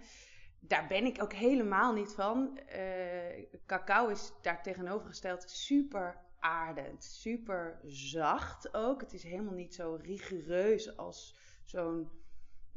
Daar 0.61 0.87
ben 0.87 1.05
ik 1.05 1.23
ook 1.23 1.33
helemaal 1.33 1.93
niet 1.93 2.13
van. 2.15 2.61
Uh, 2.77 3.59
cacao 3.67 4.09
is 4.09 4.33
daar 4.43 4.63
tegenovergesteld 4.63 5.51
super 5.51 6.21
aardend. 6.39 7.05
Super 7.05 7.81
zacht 7.85 8.75
ook. 8.75 9.01
Het 9.01 9.13
is 9.13 9.23
helemaal 9.23 9.55
niet 9.55 9.75
zo 9.75 9.99
rigoureus 10.03 10.97
als 10.97 11.37
zo'n 11.65 12.11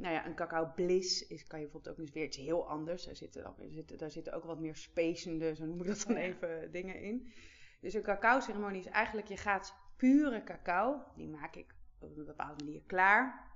nou 0.02 0.14
ja, 0.14 0.26
een 0.26 0.34
cacao 0.34 0.72
bliss 0.74 1.26
is, 1.26 1.46
kan 1.46 1.58
je 1.58 1.64
bijvoorbeeld 1.64 1.94
ook 1.94 2.00
eens 2.00 2.12
weer 2.12 2.24
iets 2.24 2.36
heel 2.36 2.68
anders. 2.68 3.04
Daar 3.04 3.16
zitten, 3.16 3.42
daar 3.42 3.54
zitten, 3.70 3.98
daar 3.98 4.10
zitten 4.10 4.32
ook 4.32 4.44
wat 4.44 4.58
meer 4.58 4.76
spacende, 4.76 5.54
zo 5.54 5.64
noem 5.64 5.80
ik 5.80 5.86
dat 5.86 6.04
dan 6.06 6.16
even, 6.16 6.72
dingen 6.72 7.00
in. 7.00 7.32
Dus 7.80 7.94
een 7.94 8.02
cacao 8.02 8.40
ceremonie 8.40 8.80
is 8.80 8.86
eigenlijk, 8.86 9.28
je 9.28 9.36
gaat 9.36 9.74
pure 9.96 10.42
cacao, 10.44 11.04
die 11.16 11.28
maak 11.28 11.56
ik 11.56 11.74
op 11.98 12.16
een 12.16 12.24
bepaalde 12.24 12.64
manier 12.64 12.82
klaar, 12.86 13.50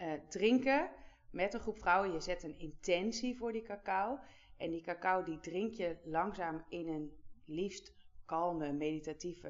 uh, 0.00 0.12
drinken 0.28 0.90
met 1.30 1.54
een 1.54 1.60
groep 1.60 1.78
vrouwen. 1.78 2.12
Je 2.12 2.20
zet 2.20 2.42
een 2.42 2.58
intentie 2.58 3.36
voor 3.36 3.52
die 3.52 3.62
cacao. 3.62 4.18
En 4.56 4.70
die 4.70 4.82
cacao 4.82 5.22
die 5.22 5.40
drink 5.40 5.72
je 5.72 5.96
langzaam 6.04 6.64
in 6.68 6.88
een 6.88 7.12
liefst 7.44 7.94
kalme, 8.24 8.72
meditatieve 8.72 9.48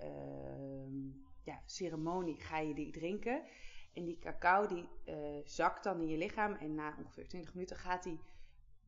uh, 0.00 1.14
ja, 1.42 1.62
ceremonie 1.66 2.40
ga 2.40 2.58
je 2.58 2.74
die 2.74 2.90
drinken. 2.90 3.42
En 3.94 4.04
die 4.04 4.18
cacao 4.18 4.66
die 4.66 4.88
uh, 5.04 5.40
zakt 5.44 5.84
dan 5.84 6.00
in 6.00 6.08
je 6.08 6.16
lichaam 6.16 6.52
en 6.54 6.74
na 6.74 6.94
ongeveer 6.98 7.28
20 7.28 7.54
minuten 7.54 7.76
gaat 7.76 8.02
die 8.02 8.20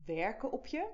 werken 0.05 0.51
op 0.51 0.65
je. 0.65 0.89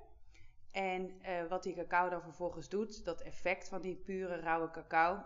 En 0.71 1.11
uh, 1.21 1.47
wat 1.49 1.63
die 1.63 1.73
cacao 1.73 2.09
dan 2.09 2.21
vervolgens 2.21 2.69
doet, 2.69 3.05
dat 3.05 3.21
effect 3.21 3.69
van 3.69 3.81
die 3.81 3.95
pure 3.95 4.35
rauwe 4.35 4.71
cacao, 4.71 5.23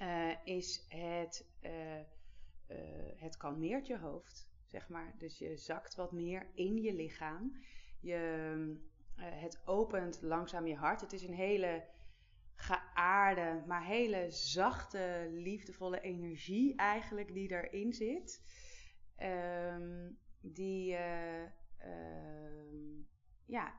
uh, 0.00 0.44
is 0.44 0.86
het, 0.88 1.46
het 3.16 3.36
kalmeert 3.36 3.86
je 3.86 3.98
hoofd, 3.98 4.48
zeg 4.64 4.88
maar. 4.88 5.14
Dus 5.18 5.38
je 5.38 5.56
zakt 5.56 5.94
wat 5.94 6.12
meer 6.12 6.46
in 6.54 6.82
je 6.82 6.94
lichaam. 6.94 7.56
Je, 8.00 8.76
het 9.16 9.62
opent 9.64 10.22
langzaam 10.22 10.66
je 10.66 10.76
hart. 10.76 11.00
Het 11.00 11.12
is 11.12 11.22
een 11.22 11.34
hele 11.34 11.84
geaarde, 12.96 13.62
maar 13.66 13.84
hele 13.84 14.30
zachte, 14.30 15.28
liefdevolle 15.32 16.00
energie 16.00 16.76
eigenlijk 16.76 17.34
die 17.34 17.50
erin 17.50 17.92
zit. 17.92 18.42
Um, 19.22 20.18
die, 20.40 20.92
uh, 20.92 21.42
uh, 21.42 23.04
ja, 23.44 23.74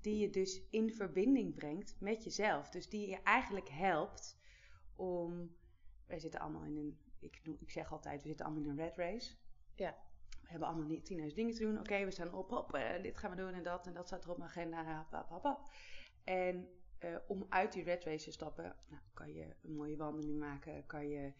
die 0.00 0.18
je 0.18 0.30
dus 0.30 0.68
in 0.70 0.92
verbinding 0.92 1.54
brengt 1.54 1.96
met 2.00 2.24
jezelf. 2.24 2.70
Dus 2.70 2.88
die 2.88 3.08
je 3.08 3.22
eigenlijk 3.22 3.68
helpt 3.68 4.38
om. 4.96 5.56
Wij 6.06 6.18
zitten 6.18 6.40
allemaal 6.40 6.64
in 6.64 6.76
een. 6.76 6.98
Ik, 7.18 7.40
ik 7.60 7.70
zeg 7.70 7.92
altijd, 7.92 8.22
we 8.22 8.28
zitten 8.28 8.46
allemaal 8.46 8.64
in 8.64 8.70
een 8.70 8.76
red 8.76 8.96
race. 8.96 9.34
Ja. 9.74 9.96
We 10.42 10.48
hebben 10.48 10.68
allemaal 10.68 10.96
10.000 10.96 11.34
dingen 11.34 11.54
te 11.54 11.62
doen. 11.62 11.78
Oké, 11.78 12.04
we 12.04 12.10
staan 12.10 12.34
op, 12.34 12.52
op, 12.52 12.76
uh, 12.76 13.02
dit 13.02 13.16
gaan 13.18 13.30
we 13.30 13.36
doen 13.36 13.52
en 13.52 13.62
dat 13.62 13.86
en 13.86 13.92
dat 13.92 14.06
staat 14.06 14.24
er 14.24 14.30
op 14.30 14.38
mijn 14.38 14.50
agenda. 14.50 15.06
Hop, 15.28 15.42
hop. 15.42 15.70
En 16.24 16.68
uh, 17.04 17.16
om 17.26 17.46
uit 17.48 17.72
die 17.72 17.82
red 17.82 18.04
race 18.04 18.24
te 18.24 18.32
stappen, 18.32 18.76
nou, 18.88 19.02
kan 19.14 19.34
je 19.34 19.46
een 19.62 19.74
mooie 19.74 19.96
wandeling 19.96 20.38
maken, 20.38 20.86
kan 20.86 21.08
je 21.08 21.32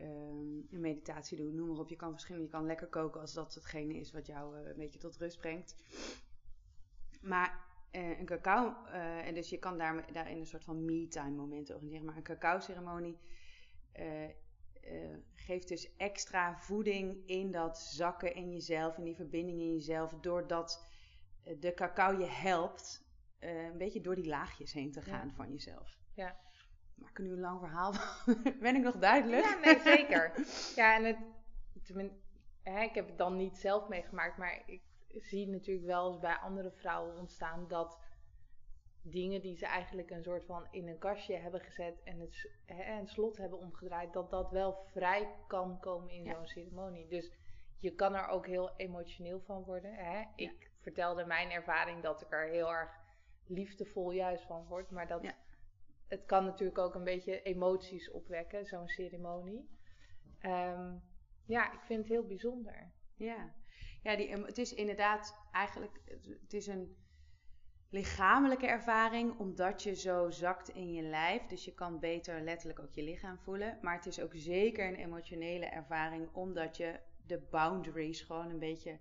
um, 0.00 0.66
een 0.70 0.80
meditatie 0.80 1.36
doen, 1.36 1.54
noem 1.54 1.68
maar 1.68 1.78
op. 1.78 1.88
Je 1.88 1.96
kan 1.96 2.10
verschillende, 2.10 2.46
je 2.46 2.52
kan 2.52 2.66
lekker 2.66 2.86
koken 2.86 3.20
als 3.20 3.32
dat 3.32 3.54
hetgene 3.54 3.94
is 3.94 4.12
wat 4.12 4.26
jou 4.26 4.56
uh, 4.56 4.68
een 4.68 4.76
beetje 4.76 4.98
tot 4.98 5.16
rust 5.16 5.38
brengt. 5.38 5.76
Maar 7.20 7.66
uh, 7.92 8.18
een 8.18 8.26
cacao, 8.26 8.84
en 9.22 9.34
dus 9.34 9.50
je 9.50 9.58
kan 9.58 9.78
daar, 9.78 10.12
daarin 10.12 10.38
een 10.38 10.46
soort 10.46 10.64
van 10.64 10.84
me-time 10.84 11.36
momenten 11.36 11.74
organiseren, 11.74 12.06
maar 12.06 12.16
een 12.16 12.22
cacao 12.22 12.60
ceremonie 12.60 13.18
geeft 15.34 15.68
dus 15.68 15.96
extra 15.96 16.58
voeding 16.58 17.26
in 17.26 17.50
dat 17.50 17.78
zakken 17.78 18.34
in 18.34 18.52
jezelf, 18.52 18.96
in 18.96 19.04
die 19.04 19.16
verbinding 19.16 19.60
in 19.60 19.72
jezelf, 19.72 20.12
doordat 20.20 20.86
de 21.58 21.74
cacao 21.74 22.18
je 22.18 22.26
helpt 22.26 23.07
uh, 23.40 23.64
een 23.64 23.78
beetje 23.78 24.00
door 24.00 24.14
die 24.14 24.26
laagjes 24.26 24.72
heen 24.72 24.92
te 24.92 25.02
gaan 25.02 25.32
van 25.32 25.50
jezelf. 25.50 25.98
Ja. 26.14 26.36
Maak 26.94 27.10
ik 27.10 27.18
nu 27.18 27.32
een 27.32 27.40
lang 27.40 27.60
verhaal 27.60 27.92
Ben 28.60 28.76
ik 28.76 28.82
nog 28.82 28.96
duidelijk? 28.98 29.44
Ja, 29.44 29.58
nee, 29.58 29.80
zeker. 29.80 30.32
ja, 30.76 30.96
en 30.96 31.04
het, 31.04 31.18
hè, 32.62 32.82
ik 32.82 32.94
heb 32.94 33.06
het 33.06 33.18
dan 33.18 33.36
niet 33.36 33.58
zelf 33.58 33.88
meegemaakt, 33.88 34.36
maar 34.36 34.62
ik 34.66 34.82
zie 35.06 35.48
natuurlijk 35.48 35.86
wel 35.86 36.08
eens 36.08 36.18
bij 36.18 36.36
andere 36.36 36.70
vrouwen 36.70 37.18
ontstaan 37.18 37.68
dat 37.68 37.98
dingen 39.02 39.40
die 39.40 39.56
ze 39.56 39.66
eigenlijk 39.66 40.10
een 40.10 40.22
soort 40.22 40.44
van 40.44 40.66
in 40.70 40.88
een 40.88 40.98
kastje 40.98 41.36
hebben 41.36 41.60
gezet 41.60 42.02
en 42.02 42.20
het 42.20 42.50
hè, 42.64 42.98
een 42.98 43.08
slot 43.08 43.36
hebben 43.36 43.58
omgedraaid, 43.58 44.12
dat 44.12 44.30
dat 44.30 44.50
wel 44.50 44.86
vrij 44.92 45.34
kan 45.46 45.80
komen 45.80 46.10
in 46.10 46.24
zo'n 46.24 46.46
ceremonie. 46.46 47.08
Dus 47.08 47.32
je 47.78 47.94
kan 47.94 48.14
er 48.14 48.28
ook 48.28 48.46
heel 48.46 48.76
emotioneel 48.76 49.40
van 49.40 49.64
worden. 49.64 49.94
Hè? 49.94 50.24
Ik 50.36 50.70
vertelde 50.80 51.24
mijn 51.24 51.50
ervaring 51.50 52.02
dat 52.02 52.22
ik 52.22 52.32
er 52.32 52.48
heel 52.48 52.72
erg 52.72 52.90
liefdevol 53.48 54.10
juist 54.10 54.44
van 54.44 54.66
wordt. 54.66 54.90
Maar 54.90 55.06
dat, 55.06 55.34
het 56.08 56.24
kan 56.24 56.44
natuurlijk 56.44 56.78
ook 56.78 56.94
een 56.94 57.04
beetje 57.04 57.42
emoties 57.42 58.10
opwekken, 58.10 58.66
zo'n 58.66 58.88
ceremonie. 58.88 59.68
Um, 60.42 61.02
ja, 61.44 61.72
ik 61.72 61.80
vind 61.80 61.98
het 61.98 62.08
heel 62.08 62.26
bijzonder. 62.26 62.92
Ja, 63.14 63.54
ja 64.02 64.16
die, 64.16 64.30
het 64.30 64.58
is 64.58 64.74
inderdaad 64.74 65.36
eigenlijk 65.52 66.00
het 66.40 66.52
is 66.52 66.66
een 66.66 66.96
lichamelijke 67.90 68.66
ervaring, 68.66 69.38
omdat 69.38 69.82
je 69.82 69.94
zo 69.94 70.30
zakt 70.30 70.68
in 70.68 70.92
je 70.92 71.02
lijf. 71.02 71.46
Dus 71.46 71.64
je 71.64 71.74
kan 71.74 71.98
beter 71.98 72.40
letterlijk 72.40 72.80
ook 72.80 72.92
je 72.92 73.02
lichaam 73.02 73.38
voelen. 73.38 73.78
Maar 73.82 73.94
het 73.94 74.06
is 74.06 74.20
ook 74.20 74.32
zeker 74.34 74.88
een 74.88 74.94
emotionele 74.94 75.66
ervaring, 75.66 76.28
omdat 76.32 76.76
je 76.76 77.00
de 77.26 77.38
boundaries 77.50 78.20
gewoon 78.20 78.50
een 78.50 78.58
beetje 78.58 78.98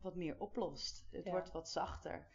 wat 0.00 0.14
meer 0.14 0.36
oplost. 0.38 1.06
Het 1.10 1.28
wordt 1.28 1.52
wat 1.52 1.68
zachter. 1.68 2.26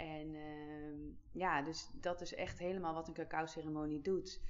En 0.00 0.34
uh, 0.34 1.14
ja, 1.30 1.62
dus 1.62 1.90
dat 1.92 2.20
is 2.20 2.34
echt 2.34 2.58
helemaal 2.58 2.94
wat 2.94 3.08
een 3.08 3.14
cacao-ceremonie 3.14 4.00
doet. 4.00 4.40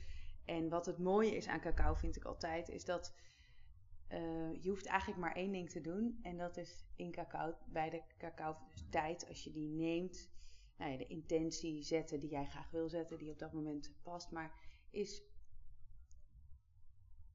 En 0.45 0.69
wat 0.69 0.87
het 0.87 0.99
mooie 0.99 1.37
is 1.37 1.49
aan 1.49 1.61
cacao, 1.61 1.95
vind 1.95 2.16
ik 2.16 2.25
altijd, 2.25 2.69
is 2.69 2.85
dat 2.85 3.14
uh, 4.12 4.62
je 4.62 4.69
hoeft 4.69 4.87
eigenlijk 4.87 5.21
maar 5.21 5.35
één 5.35 5.52
ding 5.52 5.71
te 5.71 5.80
doen. 5.80 6.19
En 6.23 6.37
dat 6.37 6.57
is 6.57 6.85
in 6.97 7.12
cacao, 7.12 7.54
bij 7.64 7.90
de 7.90 8.02
cacao-tijd, 8.19 9.28
als 9.28 9.45
je 9.45 9.50
die 9.50 9.69
neemt, 9.69 10.30
nou 10.76 10.90
ja, 10.90 10.97
de 10.97 11.07
intentie 11.07 11.83
zetten 11.83 12.21
die 12.21 12.30
jij 12.30 12.47
graag 12.47 12.71
wil 12.71 12.88
zetten, 12.88 13.19
die 13.19 13.30
op 13.30 13.38
dat 13.38 13.52
moment 13.52 13.92
past. 14.02 14.30
Maar 14.30 14.52
is 14.90 15.23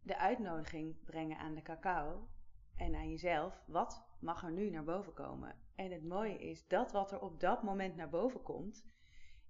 de 0.01 0.17
uitnodiging 0.17 1.03
brengen 1.03 1.37
aan 1.37 1.55
de 1.55 1.61
cacao 1.61 2.27
en 2.75 2.95
aan 2.95 3.09
jezelf. 3.09 3.63
Wat 3.67 4.05
mag 4.19 4.43
er 4.43 4.51
nu 4.51 4.69
naar 4.69 4.83
boven 4.83 5.13
komen? 5.13 5.64
En 5.75 5.91
het 5.91 6.03
mooie 6.03 6.37
is 6.37 6.67
dat 6.67 6.91
wat 6.91 7.11
er 7.11 7.19
op 7.19 7.39
dat 7.39 7.63
moment 7.63 7.95
naar 7.95 8.09
boven 8.09 8.41
komt, 8.41 8.83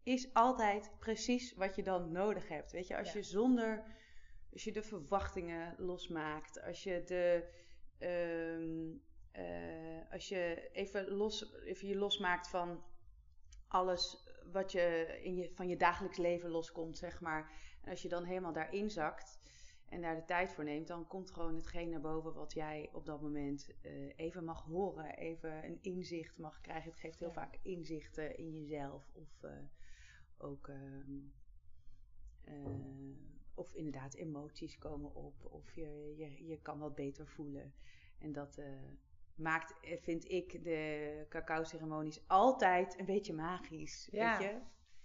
is 0.04 0.34
altijd 0.34 0.92
precies 1.00 1.54
wat 1.54 1.76
je 1.76 1.84
dan 1.84 2.12
nodig 2.12 2.48
hebt. 2.48 2.72
Weet 2.72 2.88
je, 2.88 2.98
als 2.98 3.14
je 3.14 3.24
zonder, 3.24 3.84
als 4.54 4.64
je 4.64 4.72
de 4.72 4.84
verwachtingen 4.84 5.76
losmaakt, 5.78 6.62
als 6.62 6.84
je 6.84 7.04
de, 7.04 7.50
um, 8.00 9.02
uh, 9.36 10.12
als 10.12 10.30
je 10.30 10.70
even, 10.72 11.08
los, 11.08 11.56
even 11.64 11.88
je 11.88 11.96
losmaakt 11.96 12.48
van 12.48 12.84
alles 13.68 14.30
wat 14.52 14.72
je, 14.72 15.20
in 15.24 15.36
je 15.36 15.52
van 15.54 15.68
je 15.68 15.78
dagelijks 15.78 16.18
leven 16.18 16.50
loskomt, 16.50 16.98
zeg 16.98 17.22
maar. 17.22 17.52
En 17.82 17.90
als 17.90 18.02
je 18.02 18.10
dan 18.10 18.24
helemaal 18.24 18.54
daarin 18.54 18.90
zakt 18.90 19.40
en 19.90 20.02
daar 20.02 20.16
de 20.16 20.26
tijd 20.26 20.54
voor 20.54 20.64
neemt, 20.64 20.88
dan 20.88 21.08
komt 21.08 21.32
gewoon 21.32 21.56
hetgeen 21.56 21.90
naar 21.90 22.02
boven 22.02 22.34
wat 22.34 22.54
jij 22.54 22.90
op 22.94 23.06
dat 23.06 23.22
moment 23.22 23.70
uh, 23.82 24.12
even 24.16 24.44
mag 24.44 24.64
horen, 24.64 25.16
even 25.18 25.66
een 25.66 25.80
inzicht 25.82 26.38
mag 26.38 26.62
krijgen. 26.62 26.90
Het 26.90 27.00
geeft 27.00 27.20
heel 27.20 27.32
vaak 27.32 27.60
inzichten 27.62 28.38
in 28.38 28.52
jezelf 28.52 29.12
of 29.14 29.44
uh, 29.44 29.52
ook. 30.38 30.68
Uh, 30.68 30.76
of 33.54 33.74
inderdaad 33.74 34.14
emoties 34.14 34.78
komen 34.78 35.16
op, 35.16 35.46
of 35.52 35.76
je, 35.76 36.14
je, 36.18 36.48
je 36.48 36.62
kan 36.62 36.80
wat 36.80 36.96
beter 36.96 37.28
voelen. 37.28 37.74
En 38.20 38.32
dat, 38.32 38.60
maakt, 39.36 39.80
eh, 39.82 39.98
vind 40.02 40.30
ik, 40.30 40.64
de 40.64 41.26
cacao-ceremonies 41.30 42.28
altijd 42.28 43.00
een 43.00 43.06
beetje 43.06 43.34
magisch. 43.34 44.08
Ja. 44.12 44.38
Weet 44.38 44.50
je? 44.50 44.58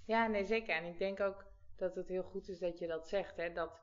ja, 0.05 0.27
nee, 0.27 0.45
zeker. 0.45 0.75
En 0.75 0.85
ik 0.85 0.99
denk 0.99 1.21
ook 1.21 1.45
dat 1.77 1.95
het 1.95 2.09
heel 2.09 2.23
goed 2.23 2.49
is 2.49 2.59
dat 2.59 2.79
je 2.79 2.87
dat 2.87 3.09
zegt. 3.09 3.37
Hè? 3.37 3.53
Dat 3.53 3.81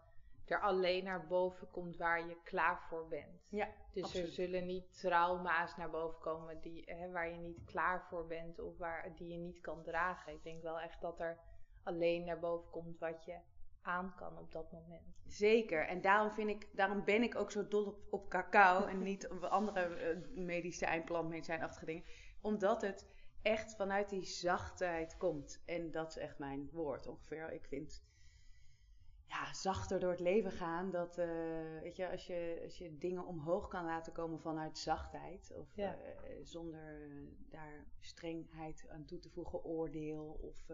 er 0.51 0.61
alleen 0.61 1.03
naar 1.03 1.27
boven 1.27 1.69
komt 1.71 1.97
waar 1.97 2.27
je 2.27 2.41
klaar 2.43 2.81
voor 2.89 3.07
bent. 3.07 3.47
Ja, 3.49 3.67
dus 3.93 4.15
er 4.15 4.27
zullen 4.27 4.65
niet 4.65 4.99
trauma's 4.99 5.75
naar 5.75 5.89
boven 5.89 6.19
komen 6.19 6.61
die, 6.61 6.83
hè, 6.85 7.11
waar 7.11 7.29
je 7.29 7.37
niet 7.37 7.63
klaar 7.65 8.05
voor 8.09 8.27
bent 8.27 8.59
of 8.59 8.77
waar, 8.77 9.15
die 9.15 9.27
je 9.27 9.37
niet 9.37 9.59
kan 9.59 9.83
dragen. 9.83 10.33
Ik 10.33 10.43
denk 10.43 10.61
wel 10.61 10.79
echt 10.79 11.01
dat 11.01 11.19
er 11.19 11.39
alleen 11.83 12.25
naar 12.25 12.39
boven 12.39 12.69
komt 12.69 12.99
wat 12.99 13.25
je 13.25 13.39
aan 13.81 14.13
kan 14.15 14.37
op 14.37 14.51
dat 14.51 14.71
moment. 14.71 15.17
Zeker. 15.25 15.87
En 15.87 16.01
daarom, 16.01 16.31
vind 16.31 16.49
ik, 16.49 16.69
daarom 16.75 17.03
ben 17.03 17.23
ik 17.23 17.35
ook 17.35 17.51
zo 17.51 17.67
dol 17.67 17.85
op, 17.85 17.99
op 18.09 18.29
cacao 18.29 18.85
en 18.85 19.01
niet 19.01 19.29
op 19.29 19.43
andere 19.43 20.15
uh, 20.15 20.45
medicijn, 20.45 21.03
plantmedicijnachtige 21.03 21.85
dingen. 21.85 22.03
Omdat 22.41 22.81
het 22.81 23.07
echt 23.41 23.75
vanuit 23.75 24.09
die 24.09 24.25
zachtheid 24.25 25.17
komt. 25.17 25.63
En 25.65 25.91
dat 25.91 26.09
is 26.09 26.17
echt 26.17 26.39
mijn 26.39 26.69
woord 26.71 27.07
ongeveer. 27.07 27.51
Ik 27.51 27.65
vind 27.65 28.03
ja, 29.47 29.53
zachter 29.53 29.99
door 29.99 30.09
het 30.09 30.19
leven 30.19 30.51
gaan. 30.51 30.91
Dat, 30.91 31.17
uh, 31.17 31.25
weet 31.81 31.95
je, 31.95 32.11
als 32.11 32.27
je, 32.27 32.61
als 32.63 32.77
je 32.77 32.97
dingen 32.97 33.25
omhoog 33.25 33.67
kan 33.67 33.85
laten 33.85 34.13
komen 34.13 34.39
vanuit 34.39 34.77
zachtheid. 34.77 35.53
Of 35.57 35.77
uh, 35.77 35.89
zonder 36.43 37.09
daar 37.49 37.85
strengheid 37.99 38.85
aan 38.89 39.05
toe 39.05 39.19
te 39.19 39.29
voegen, 39.29 39.63
oordeel. 39.63 40.39
Of 40.41 40.69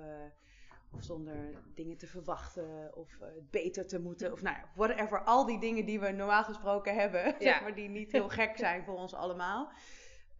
of 0.93 1.03
zonder 1.03 1.63
dingen 1.73 1.97
te 1.97 2.07
verwachten 2.07 2.95
of 2.95 3.17
uh, 3.21 3.27
beter 3.49 3.87
te 3.87 3.99
moeten. 3.99 4.31
Of 4.31 4.41
nou 4.41 4.55
ja, 4.55 4.69
whatever. 4.75 5.23
Al 5.23 5.45
die 5.45 5.59
dingen 5.59 5.85
die 5.85 5.99
we 5.99 6.11
normaal 6.11 6.43
gesproken 6.43 6.95
hebben. 6.95 7.23
Ja. 7.39 7.51
Zeg 7.51 7.61
maar, 7.61 7.75
die 7.75 7.89
niet 7.89 8.11
heel 8.11 8.29
gek 8.29 8.57
zijn 8.57 8.83
voor 8.83 8.95
ons 8.95 9.13
allemaal. 9.13 9.71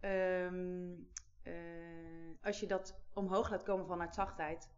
Um, 0.00 1.08
uh, 1.44 1.54
als 2.42 2.60
je 2.60 2.66
dat 2.66 3.00
omhoog 3.12 3.50
laat 3.50 3.62
komen 3.62 3.86
vanuit 3.86 4.14
zachtheid. 4.14 4.68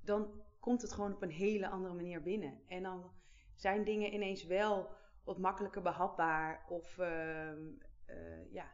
Dan 0.00 0.42
komt 0.60 0.82
het 0.82 0.92
gewoon 0.92 1.14
op 1.14 1.22
een 1.22 1.30
hele 1.30 1.68
andere 1.68 1.94
manier 1.94 2.22
binnen. 2.22 2.60
En 2.66 2.82
dan 2.82 3.12
zijn 3.54 3.84
dingen 3.84 4.14
ineens 4.14 4.44
wel 4.44 4.90
wat 5.24 5.38
makkelijker 5.38 5.82
behapbaar. 5.82 6.66
Of 6.68 6.98
uh, 6.98 8.52
ja, 8.52 8.72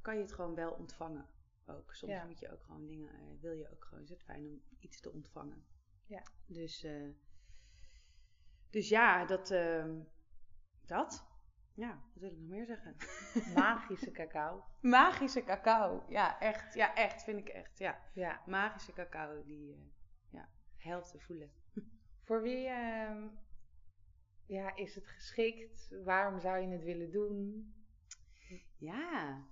kan 0.00 0.14
je 0.16 0.20
het 0.20 0.32
gewoon 0.32 0.54
wel 0.54 0.72
ontvangen 0.72 1.26
ook. 1.66 1.94
Soms 1.94 2.24
moet 2.26 2.38
je 2.38 2.52
ook 2.52 2.62
gewoon 2.62 2.86
dingen, 2.86 3.14
uh, 3.14 3.40
wil 3.40 3.52
je 3.52 3.70
ook 3.72 3.84
gewoon, 3.84 4.02
is 4.02 4.10
het 4.10 4.22
fijn 4.22 4.46
om 4.46 4.62
iets 4.78 5.00
te 5.00 5.12
ontvangen. 5.12 5.64
Ja. 6.06 6.22
Dus, 6.46 6.86
dus 8.70 8.88
ja, 8.88 9.24
dat, 9.24 9.50
uh, 9.50 9.86
dat. 10.86 11.31
Ja, 11.74 12.02
wat 12.12 12.22
wil 12.22 12.30
ik 12.30 12.38
nog 12.38 12.48
meer 12.48 12.66
zeggen? 12.66 12.96
Magische 13.54 14.10
cacao. 14.10 14.64
Magische 14.80 15.44
cacao, 15.44 16.04
ja, 16.08 16.40
echt. 16.40 16.74
Ja, 16.74 16.94
echt, 16.94 17.22
vind 17.22 17.38
ik 17.38 17.48
echt. 17.48 17.78
Ja, 17.78 18.00
ja. 18.14 18.42
magische 18.46 18.92
cacao 18.92 19.44
die 19.44 19.70
uh, 19.70 19.76
ja, 20.30 20.48
helpt 20.76 21.10
te 21.10 21.18
voelen. 21.18 21.50
Voor 22.26 22.42
wie 22.42 22.66
ehm, 22.66 23.26
ja, 24.46 24.76
is 24.76 24.94
het 24.94 25.06
geschikt? 25.06 25.88
Waarom 26.04 26.40
zou 26.40 26.58
je 26.58 26.68
het 26.68 26.84
willen 26.84 27.10
doen? 27.10 27.74
Ja, 28.78 29.46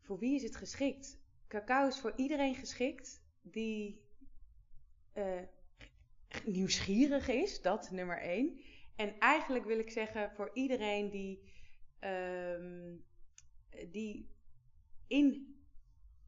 voor 0.00 0.18
wie 0.18 0.34
is 0.34 0.42
het 0.42 0.56
geschikt? 0.56 1.18
Cacao 1.48 1.86
is 1.86 2.00
voor 2.00 2.12
iedereen 2.16 2.54
geschikt 2.54 3.22
die 3.42 4.04
uh, 5.14 5.42
nieuwsgierig 6.44 7.28
is, 7.28 7.62
dat 7.62 7.90
nummer 7.90 8.18
één. 8.18 8.60
En 9.00 9.18
eigenlijk 9.18 9.64
wil 9.64 9.78
ik 9.78 9.90
zeggen 9.90 10.30
voor 10.30 10.50
iedereen 10.52 11.10
die, 11.10 11.52
um, 12.00 13.04
die 13.88 14.36
in 15.06 15.56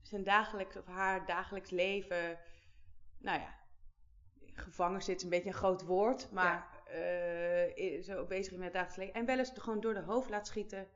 zijn 0.00 0.24
dagelijks 0.24 0.76
of 0.76 0.86
haar 0.86 1.26
dagelijks 1.26 1.70
leven, 1.70 2.38
nou 3.18 3.40
ja, 3.40 3.58
gevangen 4.52 5.02
zit, 5.02 5.16
is 5.16 5.22
een 5.22 5.28
beetje 5.28 5.48
een 5.48 5.54
groot 5.54 5.84
woord, 5.84 6.30
maar 6.30 6.82
uh, 6.88 8.02
zo 8.02 8.26
bezig 8.26 8.52
met 8.52 8.62
het 8.62 8.72
dagelijks 8.72 8.96
leven. 8.96 9.14
En 9.14 9.26
wel 9.26 9.38
eens 9.38 9.52
gewoon 9.54 9.80
door 9.80 9.94
de 9.94 10.00
hoofd 10.02 10.30
laat 10.30 10.46
schieten. 10.46 10.88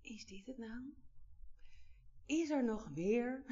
Is 0.00 0.26
dit 0.26 0.46
het 0.46 0.58
nou? 0.58 0.94
is 2.26 2.50
er 2.50 2.64
nog 2.64 2.90
meer? 2.94 3.44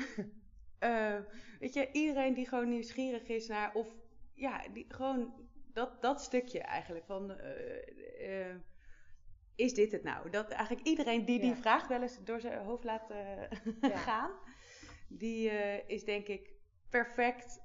uh, 0.80 1.18
weet 1.60 1.74
je, 1.74 1.92
iedereen 1.92 2.34
die 2.34 2.48
gewoon 2.48 2.68
nieuwsgierig 2.68 3.28
is 3.28 3.46
naar, 3.46 3.74
of 3.74 3.94
ja, 4.34 4.68
die, 4.68 4.84
gewoon 4.88 5.48
dat, 5.72 6.02
dat 6.02 6.20
stukje 6.20 6.60
eigenlijk 6.60 7.04
van, 7.04 7.30
uh, 7.30 8.48
uh, 8.48 8.54
is 9.54 9.74
dit 9.74 9.92
het 9.92 10.02
nou? 10.02 10.30
Dat 10.30 10.50
eigenlijk 10.50 10.86
iedereen 10.86 11.24
die 11.24 11.40
die 11.40 11.54
vraag 11.54 11.88
wel 11.88 12.02
eens 12.02 12.24
door 12.24 12.40
zijn 12.40 12.64
hoofd 12.64 12.84
laat 12.84 13.12
gaan, 14.06 14.30
die 15.08 15.50
is 15.86 16.04
denk 16.04 16.26
ik 16.26 16.52
perfect 16.90 17.60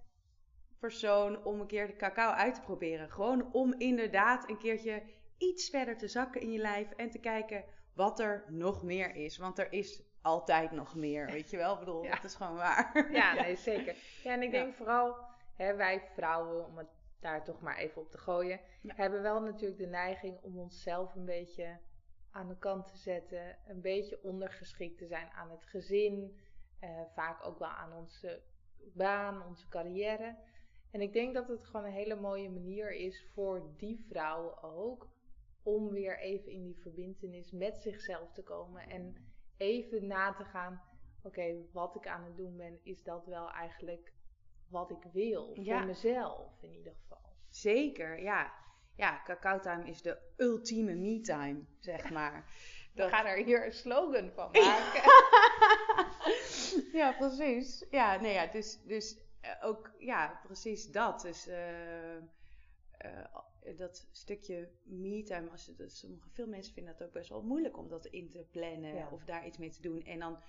persoon 0.79 1.43
om 1.43 1.59
een 1.59 1.67
keer 1.67 1.87
de 1.87 1.95
cacao 1.95 2.31
uit 2.31 2.55
te 2.55 2.61
proberen. 2.61 3.11
Gewoon 3.11 3.53
om 3.53 3.73
inderdaad 3.77 4.49
een 4.49 4.57
keertje 4.57 5.03
iets 5.37 5.69
verder 5.69 5.97
te 5.97 6.07
zakken 6.07 6.41
in 6.41 6.51
je 6.51 6.59
lijf 6.59 6.91
en 6.91 7.09
te 7.09 7.19
kijken 7.19 7.63
wat 7.93 8.19
er 8.19 8.43
nog 8.49 8.83
meer 8.83 9.15
is. 9.15 9.37
Want 9.37 9.59
er 9.59 9.71
is 9.71 10.01
altijd 10.21 10.71
nog 10.71 10.95
meer, 10.95 11.25
weet 11.25 11.49
je 11.49 11.57
wel? 11.57 11.73
Ik 11.73 11.79
bedoel, 11.79 12.03
dat 12.03 12.23
is 12.23 12.35
gewoon 12.35 12.55
waar. 12.55 12.91
Ja, 13.11 13.33
nee, 13.33 13.55
zeker. 13.55 13.95
Ja, 14.23 14.31
en 14.31 14.41
ik 14.41 14.51
denk 14.51 14.73
vooral, 14.73 15.15
hè, 15.55 15.75
wij 15.75 16.01
vrouwen, 16.13 16.65
om 16.65 16.77
het 16.77 16.87
daar 17.23 17.43
toch 17.43 17.62
maar 17.62 17.77
even 17.77 18.01
op 18.01 18.12
te 18.12 18.17
gooien, 18.17 18.59
hebben 18.88 19.21
wel 19.21 19.41
natuurlijk 19.41 19.79
de 19.79 19.88
neiging 19.88 20.41
om 20.41 20.59
onszelf 20.59 21.15
een 21.15 21.25
beetje 21.25 21.77
aan 22.31 22.47
de 22.47 22.57
kant 22.57 22.88
te 22.88 22.97
zetten, 22.97 23.57
een 23.67 23.81
beetje 23.81 24.23
ondergeschikt 24.23 24.97
te 24.97 25.07
zijn 25.07 25.29
aan 25.29 25.51
het 25.51 25.65
gezin, 25.65 26.39
eh, 26.79 26.89
vaak 27.13 27.45
ook 27.45 27.59
wel 27.59 27.69
aan 27.69 27.93
onze 27.93 28.41
baan, 28.93 29.45
onze 29.45 29.67
carrière. 29.67 30.36
En 30.91 31.01
ik 31.01 31.13
denk 31.13 31.33
dat 31.33 31.47
het 31.47 31.65
gewoon 31.65 31.86
een 31.86 31.91
hele 31.91 32.15
mooie 32.15 32.49
manier 32.49 32.91
is 32.91 33.25
voor 33.33 33.73
die 33.77 34.05
vrouwen 34.09 34.63
ook 34.63 35.07
om 35.63 35.89
weer 35.89 36.19
even 36.19 36.51
in 36.51 36.63
die 36.63 36.81
verbindenis 36.81 37.51
met 37.51 37.77
zichzelf 37.77 38.33
te 38.33 38.43
komen 38.43 38.89
en 38.89 39.15
even 39.57 40.07
na 40.07 40.33
te 40.33 40.43
gaan, 40.43 40.81
oké, 41.21 41.55
wat 41.71 41.95
ik 41.95 42.07
aan 42.07 42.23
het 42.23 42.38
doen 42.38 42.57
ben, 42.57 42.79
is 42.83 43.03
dat 43.03 43.25
wel 43.25 43.51
eigenlijk 43.51 44.13
wat 44.73 44.91
ik 44.91 45.12
wil? 45.12 45.55
Voor 45.55 45.86
mezelf 45.86 46.62
in 46.62 46.73
ieder 46.73 46.93
geval. 47.01 47.31
Zeker, 47.49 48.21
ja. 48.21 48.53
Ja, 48.95 49.21
cacao 49.23 49.59
time 49.59 49.89
is 49.89 50.01
de 50.01 50.17
ultieme 50.38 50.93
me 50.93 51.21
time, 51.21 51.65
zeg 51.79 52.09
maar. 52.12 52.45
We 52.93 53.09
gaan 53.09 53.25
er 53.25 53.43
hier 53.43 53.65
een 53.65 53.73
slogan 53.73 54.31
van 54.31 54.51
maken. 54.51 55.01
ja, 56.99 57.12
precies. 57.12 57.86
Ja, 57.89 58.21
nee, 58.21 58.33
ja, 58.33 58.47
dus, 58.47 58.79
dus 58.83 59.17
uh, 59.41 59.51
ook, 59.62 59.91
ja, 59.99 60.39
precies 60.43 60.91
dat. 60.91 61.21
Dus 61.21 61.47
uh, 61.47 62.15
uh, 62.15 63.77
dat 63.77 64.07
stukje 64.12 64.69
me-time, 64.83 65.49
als 65.49 65.71
sommige, 65.88 66.29
veel 66.29 66.47
mensen 66.47 66.73
vinden 66.73 66.95
dat 66.97 67.07
ook 67.07 67.13
best 67.13 67.29
wel 67.29 67.41
moeilijk 67.41 67.77
om 67.77 67.88
dat 67.88 68.05
in 68.05 68.29
te 68.29 68.45
plannen 68.51 69.12
of 69.12 69.23
daar 69.23 69.45
iets 69.45 69.57
mee 69.57 69.69
te 69.69 69.81
doen. 69.81 70.03
En 70.05 70.19
dan 70.19 70.39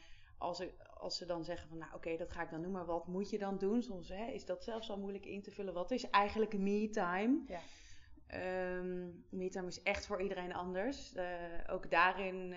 als, 0.45 0.61
er, 0.61 0.71
als 0.95 1.17
ze 1.17 1.27
dan 1.27 1.45
zeggen 1.45 1.69
van 1.69 1.79
nou 1.79 1.95
oké, 1.95 2.17
dat 2.17 2.31
ga 2.31 2.43
ik 2.43 2.51
dan 2.51 2.63
doen, 2.63 2.73
maar 2.73 2.87
wat 2.87 3.07
moet 3.07 3.31
je 3.31 3.39
dan 3.39 3.59
doen? 3.59 3.83
Soms 3.83 4.09
hè, 4.09 4.27
is 4.27 4.45
dat 4.45 4.65
zelfs 4.65 4.91
al 4.91 4.99
moeilijk 4.99 5.27
in 5.27 5.43
te 5.43 5.51
vullen. 5.51 5.75
Wat 5.75 5.91
is 5.91 6.11
eigenlijk 6.11 6.59
me-time? 6.59 7.43
Ja. 7.47 7.61
Um, 8.79 9.25
me-time 9.31 9.67
is 9.67 9.83
echt 9.83 10.07
voor 10.07 10.23
iedereen 10.23 10.55
anders. 10.55 11.15
Uh, 11.15 11.25
ook 11.71 11.91
daarin 11.91 12.51
uh, 12.51 12.57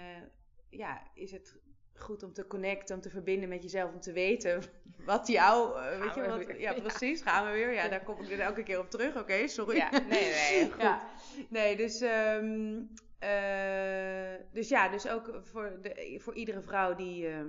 ja, 0.69 1.01
is 1.13 1.31
het 1.31 1.59
goed 1.93 2.23
om 2.23 2.33
te 2.33 2.47
connecten, 2.47 2.95
om 2.95 3.01
te 3.01 3.09
verbinden 3.09 3.49
met 3.49 3.63
jezelf, 3.63 3.93
om 3.93 3.99
te 3.99 4.11
weten 4.11 4.61
wat 5.05 5.27
jou, 5.27 5.79
uh, 5.79 5.99
weet 5.99 6.15
je 6.15 6.27
wat, 6.27 6.59
ja 6.67 6.73
precies, 6.73 7.21
gaan 7.21 7.45
we 7.45 7.51
weer. 7.51 7.73
Ja, 7.73 7.87
daar 7.87 8.03
kom 8.03 8.21
ik 8.21 8.31
er 8.31 8.39
elke 8.39 8.63
keer 8.63 8.79
op 8.79 8.89
terug. 8.89 9.17
Oké, 9.17 9.47
sorry. 9.47 9.75
Ja, 9.75 9.89
nee, 9.91 10.31
nee, 10.31 10.65
goed. 10.71 10.81
Ja. 10.81 11.09
Nee, 11.49 11.75
dus, 11.75 12.01
um, 12.01 12.89
uh, 13.23 14.33
dus 14.51 14.69
ja, 14.69 14.89
dus 14.89 15.07
ook 15.07 15.39
voor, 15.43 15.79
de, 15.81 16.17
voor 16.19 16.35
iedere 16.35 16.61
vrouw 16.61 16.95
die, 16.95 17.29
uh, 17.29 17.39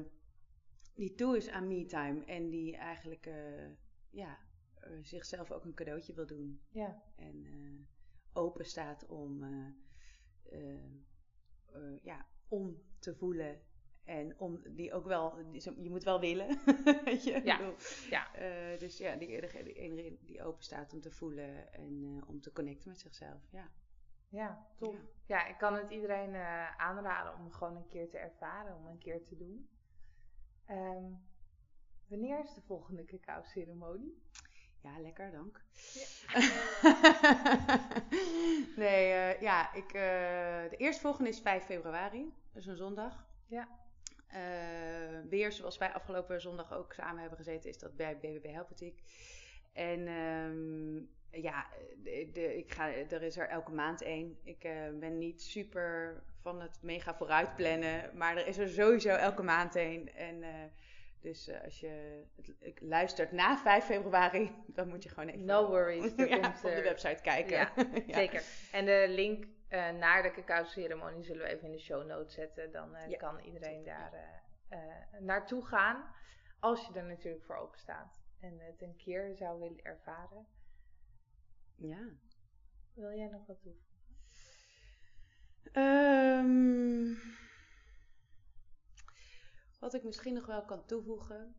die 0.99 1.15
toe 1.15 1.37
is 1.37 1.49
aan 1.49 1.67
me-time 1.67 2.25
en 2.25 2.51
die 2.51 2.77
eigenlijk, 2.77 3.31
ja, 4.11 4.39
zichzelf 5.03 5.51
ook 5.51 5.65
een 5.65 5.75
cadeautje 5.75 6.15
wil 6.15 6.27
doen. 6.27 6.61
Ja. 6.69 7.03
En 7.17 7.47
open 8.33 8.65
staat 8.65 9.07
om, 9.07 9.45
ja, 12.03 12.27
om 12.49 12.83
te 12.99 13.15
voelen 13.15 13.61
En 14.05 14.39
om 14.39 14.63
die 14.69 14.93
ook 14.93 15.07
wel, 15.07 15.39
je 15.53 15.91
moet 15.91 16.05
wel 16.05 16.21
willen. 16.21 16.59
weet 17.05 17.25
je? 17.25 17.41
Ja. 17.45 17.75
ja. 18.11 18.27
Dus 18.77 18.99
ja, 18.99 19.17
die, 19.17 19.41
degene 19.41 20.19
die 20.21 20.43
open 20.43 20.65
staat 20.65 20.93
om 20.93 21.01
te 21.01 21.11
voelen 21.11 21.73
en 21.73 22.23
om 22.27 22.41
te 22.41 22.53
connecten 22.53 22.89
met 22.89 22.99
zichzelf. 22.99 23.41
Ja, 23.51 23.71
ja 24.29 24.67
top. 24.77 24.95
Ja. 24.95 25.01
ja 25.27 25.47
ik 25.47 25.59
kan 25.59 25.75
het 25.75 25.91
iedereen 25.91 26.35
aanraden 26.77 27.35
om 27.35 27.53
gewoon 27.53 27.77
een 27.77 27.89
keer 27.89 28.09
te 28.09 28.19
ervaren, 28.19 28.77
om 28.77 28.87
een 28.87 28.99
keer 28.99 29.25
te 29.25 29.37
doen. 29.37 29.69
Um, 30.71 31.19
wanneer 32.09 32.45
is 32.45 32.55
de 32.55 32.61
volgende 32.61 33.05
cacao-ceremonie? 33.05 34.23
Ja, 34.83 35.01
lekker, 35.01 35.31
dank. 35.31 35.65
Ja. 35.95 36.07
nee, 38.83 39.13
uh, 39.13 39.41
ja, 39.41 39.75
ik, 39.75 39.87
uh, 39.87 39.93
de 40.71 40.77
eerstvolgende 40.77 41.31
is 41.31 41.41
5 41.41 41.65
februari, 41.65 42.33
dus 42.53 42.67
een 42.67 42.77
zondag. 42.77 43.27
Ja. 43.47 43.69
Uh, 44.29 45.29
weer 45.29 45.53
zoals 45.53 45.79
wij 45.79 45.93
afgelopen 45.93 46.41
zondag 46.41 46.73
ook 46.73 46.93
samen 46.93 47.21
hebben 47.21 47.39
gezeten, 47.39 47.71
is 47.71 47.79
dat 47.79 47.97
bij 47.97 48.19
BBB 48.19 48.53
Helpetiek. 48.53 49.03
En 49.73 50.09
um, 50.09 51.09
ja, 51.31 51.67
de, 52.03 52.31
de, 52.33 52.57
ik 52.57 52.73
ga, 52.73 52.89
er 52.93 53.23
is 53.23 53.37
er 53.37 53.49
elke 53.49 53.73
maand 53.73 54.03
één. 54.03 54.39
Ik 54.43 54.69
ben 55.01 55.19
niet 55.19 55.43
super 55.43 56.23
van 56.43 56.61
het 56.61 56.79
mega 56.83 57.15
vooruit 57.15 57.57
plannen, 57.57 58.11
maar 58.15 58.37
er 58.37 58.47
is 58.47 58.59
er 58.59 58.69
sowieso 58.69 59.09
elke 59.09 59.43
maand 59.43 59.77
één. 59.77 60.15
En 60.15 60.45
dus 61.21 61.49
uh, 61.49 61.65
als 61.65 61.81
je 61.81 62.23
het, 62.61 62.81
luistert 62.81 63.33
na 63.33 63.59
5 63.59 63.85
februari, 63.85 64.55
dan 64.77 64.89
moet 64.89 65.03
je 65.03 65.09
gewoon 65.09 65.29
even 65.29 65.45
no 65.45 65.69
worries, 65.69 66.13
ja, 66.29 66.49
op 66.49 66.61
de 66.63 66.83
website 66.83 67.23
kijken. 67.23 67.57
Ja, 67.57 67.73
ja. 68.07 68.15
zeker. 68.15 68.43
En 68.73 68.85
de 68.85 69.07
link 69.09 69.47
naar 69.99 70.23
de 70.23 70.31
cacao-ceremonie 70.31 71.25
zullen 71.25 71.43
we 71.43 71.49
even 71.49 71.67
in 71.67 71.73
de 71.73 71.79
show 71.79 72.07
notes 72.07 72.35
zetten. 72.35 72.73
Dan 72.73 72.97
kan 73.17 73.41
iedereen 73.41 73.83
daar 73.83 74.13
naartoe 75.19 75.67
gaan. 75.67 76.05
Als 76.61 76.87
je 76.87 76.99
er 76.99 77.05
natuurlijk 77.05 77.45
voor 77.45 77.57
open 77.57 77.79
staat. 77.79 78.18
En 78.41 78.59
het 78.59 78.83
een 78.83 78.97
keer 78.97 79.37
zou 79.37 79.61
willen 79.61 79.85
ervaren. 79.85 80.47
Ja. 81.75 82.09
Wil 82.95 83.13
jij 83.13 83.29
nog 83.29 83.47
wat 83.47 83.61
toevoegen? 83.63 83.87
Um, 85.73 87.19
wat 89.79 89.95
ik 89.95 90.05
misschien 90.05 90.35
nog 90.35 90.47
wel 90.47 90.65
kan 90.65 90.87
toevoegen 90.87 91.55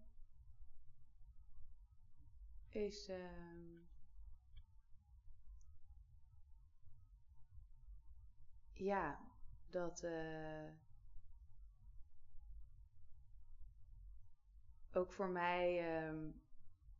is. 2.69 3.09
Uh, 3.09 3.17
ja, 8.73 9.19
dat. 9.69 10.03
Uh, 10.03 10.71
ook 14.91 15.13
voor 15.13 15.29
mij. 15.29 15.97
Uh, 16.09 16.33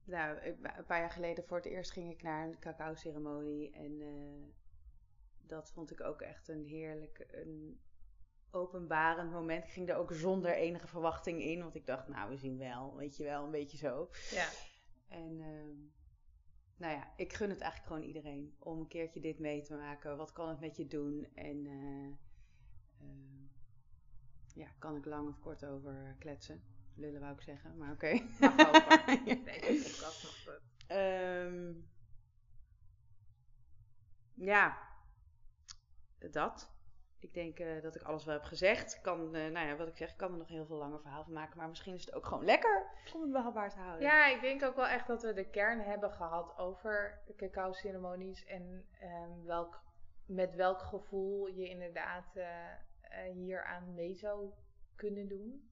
nou, 0.10 0.40
een 0.42 0.86
paar 0.88 1.00
jaar 1.00 1.12
geleden 1.12 1.44
voor 1.44 1.58
het 1.58 1.66
eerst 1.66 1.92
ging 1.92 2.12
ik 2.12 2.22
naar 2.22 2.48
een 2.48 2.60
cacao-ceremonie. 2.60 3.72
En 3.72 4.00
uh, 4.00 4.48
dat 5.48 5.72
vond 5.72 5.92
ik 5.92 6.02
ook 6.02 6.22
echt 6.22 6.48
een 6.48 6.66
heerlijk. 6.66 7.28
Een, 7.32 7.80
openbarend 8.52 9.32
moment. 9.32 9.64
Ik 9.64 9.72
ging 9.72 9.90
er 9.90 9.96
ook 9.96 10.14
zonder 10.14 10.54
enige 10.54 10.88
verwachting 10.88 11.42
in. 11.42 11.62
Want 11.62 11.76
ik 11.76 11.86
dacht, 11.86 12.08
nou, 12.08 12.30
we 12.30 12.38
zien 12.38 12.58
wel. 12.58 12.96
Weet 12.96 13.18
je 13.18 13.24
wel, 13.24 13.44
een 13.44 13.52
beetje 13.52 13.78
zo. 13.78 14.10
Ja. 14.32 14.48
En 15.08 15.40
uh, 15.40 15.90
nou 16.78 16.94
ja, 16.94 17.14
ik 17.16 17.34
gun 17.34 17.50
het 17.50 17.62
eigenlijk 17.62 17.92
gewoon 17.92 18.08
iedereen. 18.08 18.56
Om 18.60 18.80
een 18.80 18.88
keertje 18.88 19.20
dit 19.20 19.40
mee 19.40 19.62
te 19.62 19.76
maken. 19.76 20.18
Wat 20.18 20.32
kan 20.32 20.50
het 20.50 20.60
met 20.60 20.78
je 20.78 20.88
doen? 20.88 21.28
En 21.34 21.66
uh, 21.66 22.08
uh, 23.02 23.50
ja, 24.56 24.68
kan 24.80 24.96
ik 24.96 25.06
lang 25.06 25.28
of 25.28 25.40
kort 25.40 25.66
over 25.66 26.16
kletsen. 26.20 26.64
Lullen 27.00 27.22
wou 27.22 27.34
ik 27.34 27.42
zeggen, 27.42 27.78
maar 27.78 27.92
oké. 27.92 28.06
Okay. 28.06 28.30
Mag 28.40 28.68
over. 28.68 29.06
nee, 29.26 29.80
nog 29.80 30.62
um, 30.92 31.90
Ja, 34.34 34.78
dat. 36.32 36.78
Ik 37.20 37.34
denk 37.34 37.60
uh, 37.60 37.82
dat 37.82 37.96
ik 37.96 38.02
alles 38.02 38.26
wel 38.26 38.34
heb 38.34 38.44
gezegd. 38.44 39.02
Kan, 39.02 39.36
uh, 39.36 39.52
nou 39.52 39.68
ja, 39.68 39.76
wat 39.76 39.88
ik 39.88 39.98
zeg, 39.98 40.10
ik 40.12 40.18
kan 40.18 40.32
er 40.32 40.38
nog 40.38 40.48
heel 40.48 40.66
veel 40.66 40.78
langer 40.78 41.02
verhaal 41.02 41.24
van 41.24 41.34
maken. 41.34 41.58
Maar 41.58 41.68
misschien 41.68 41.94
is 41.94 42.06
het 42.06 42.14
ook 42.14 42.26
gewoon 42.26 42.46
lekker 42.46 42.86
om 43.14 43.22
het 43.22 43.32
behapbaar 43.32 43.70
te 43.70 43.80
houden. 43.80 44.02
Ja, 44.02 44.28
ik 44.28 44.42
denk 44.42 44.64
ook 44.64 44.76
wel 44.76 44.88
echt 44.88 45.08
dat 45.08 45.22
we 45.22 45.34
de 45.34 45.50
kern 45.50 45.80
hebben 45.80 46.12
gehad 46.12 46.58
over 46.58 47.22
de 47.26 47.36
cacao-ceremonies. 47.36 48.46
En 48.46 48.86
um, 49.04 49.46
welk, 49.46 49.82
met 50.26 50.56
welk 50.56 50.82
gevoel 50.82 51.48
je 51.48 51.70
inderdaad 51.70 52.36
uh, 52.36 52.46
hier 53.34 53.64
aan 53.64 53.94
mee 53.94 54.16
zou 54.16 54.52
kunnen 54.96 55.28
doen. 55.28 55.70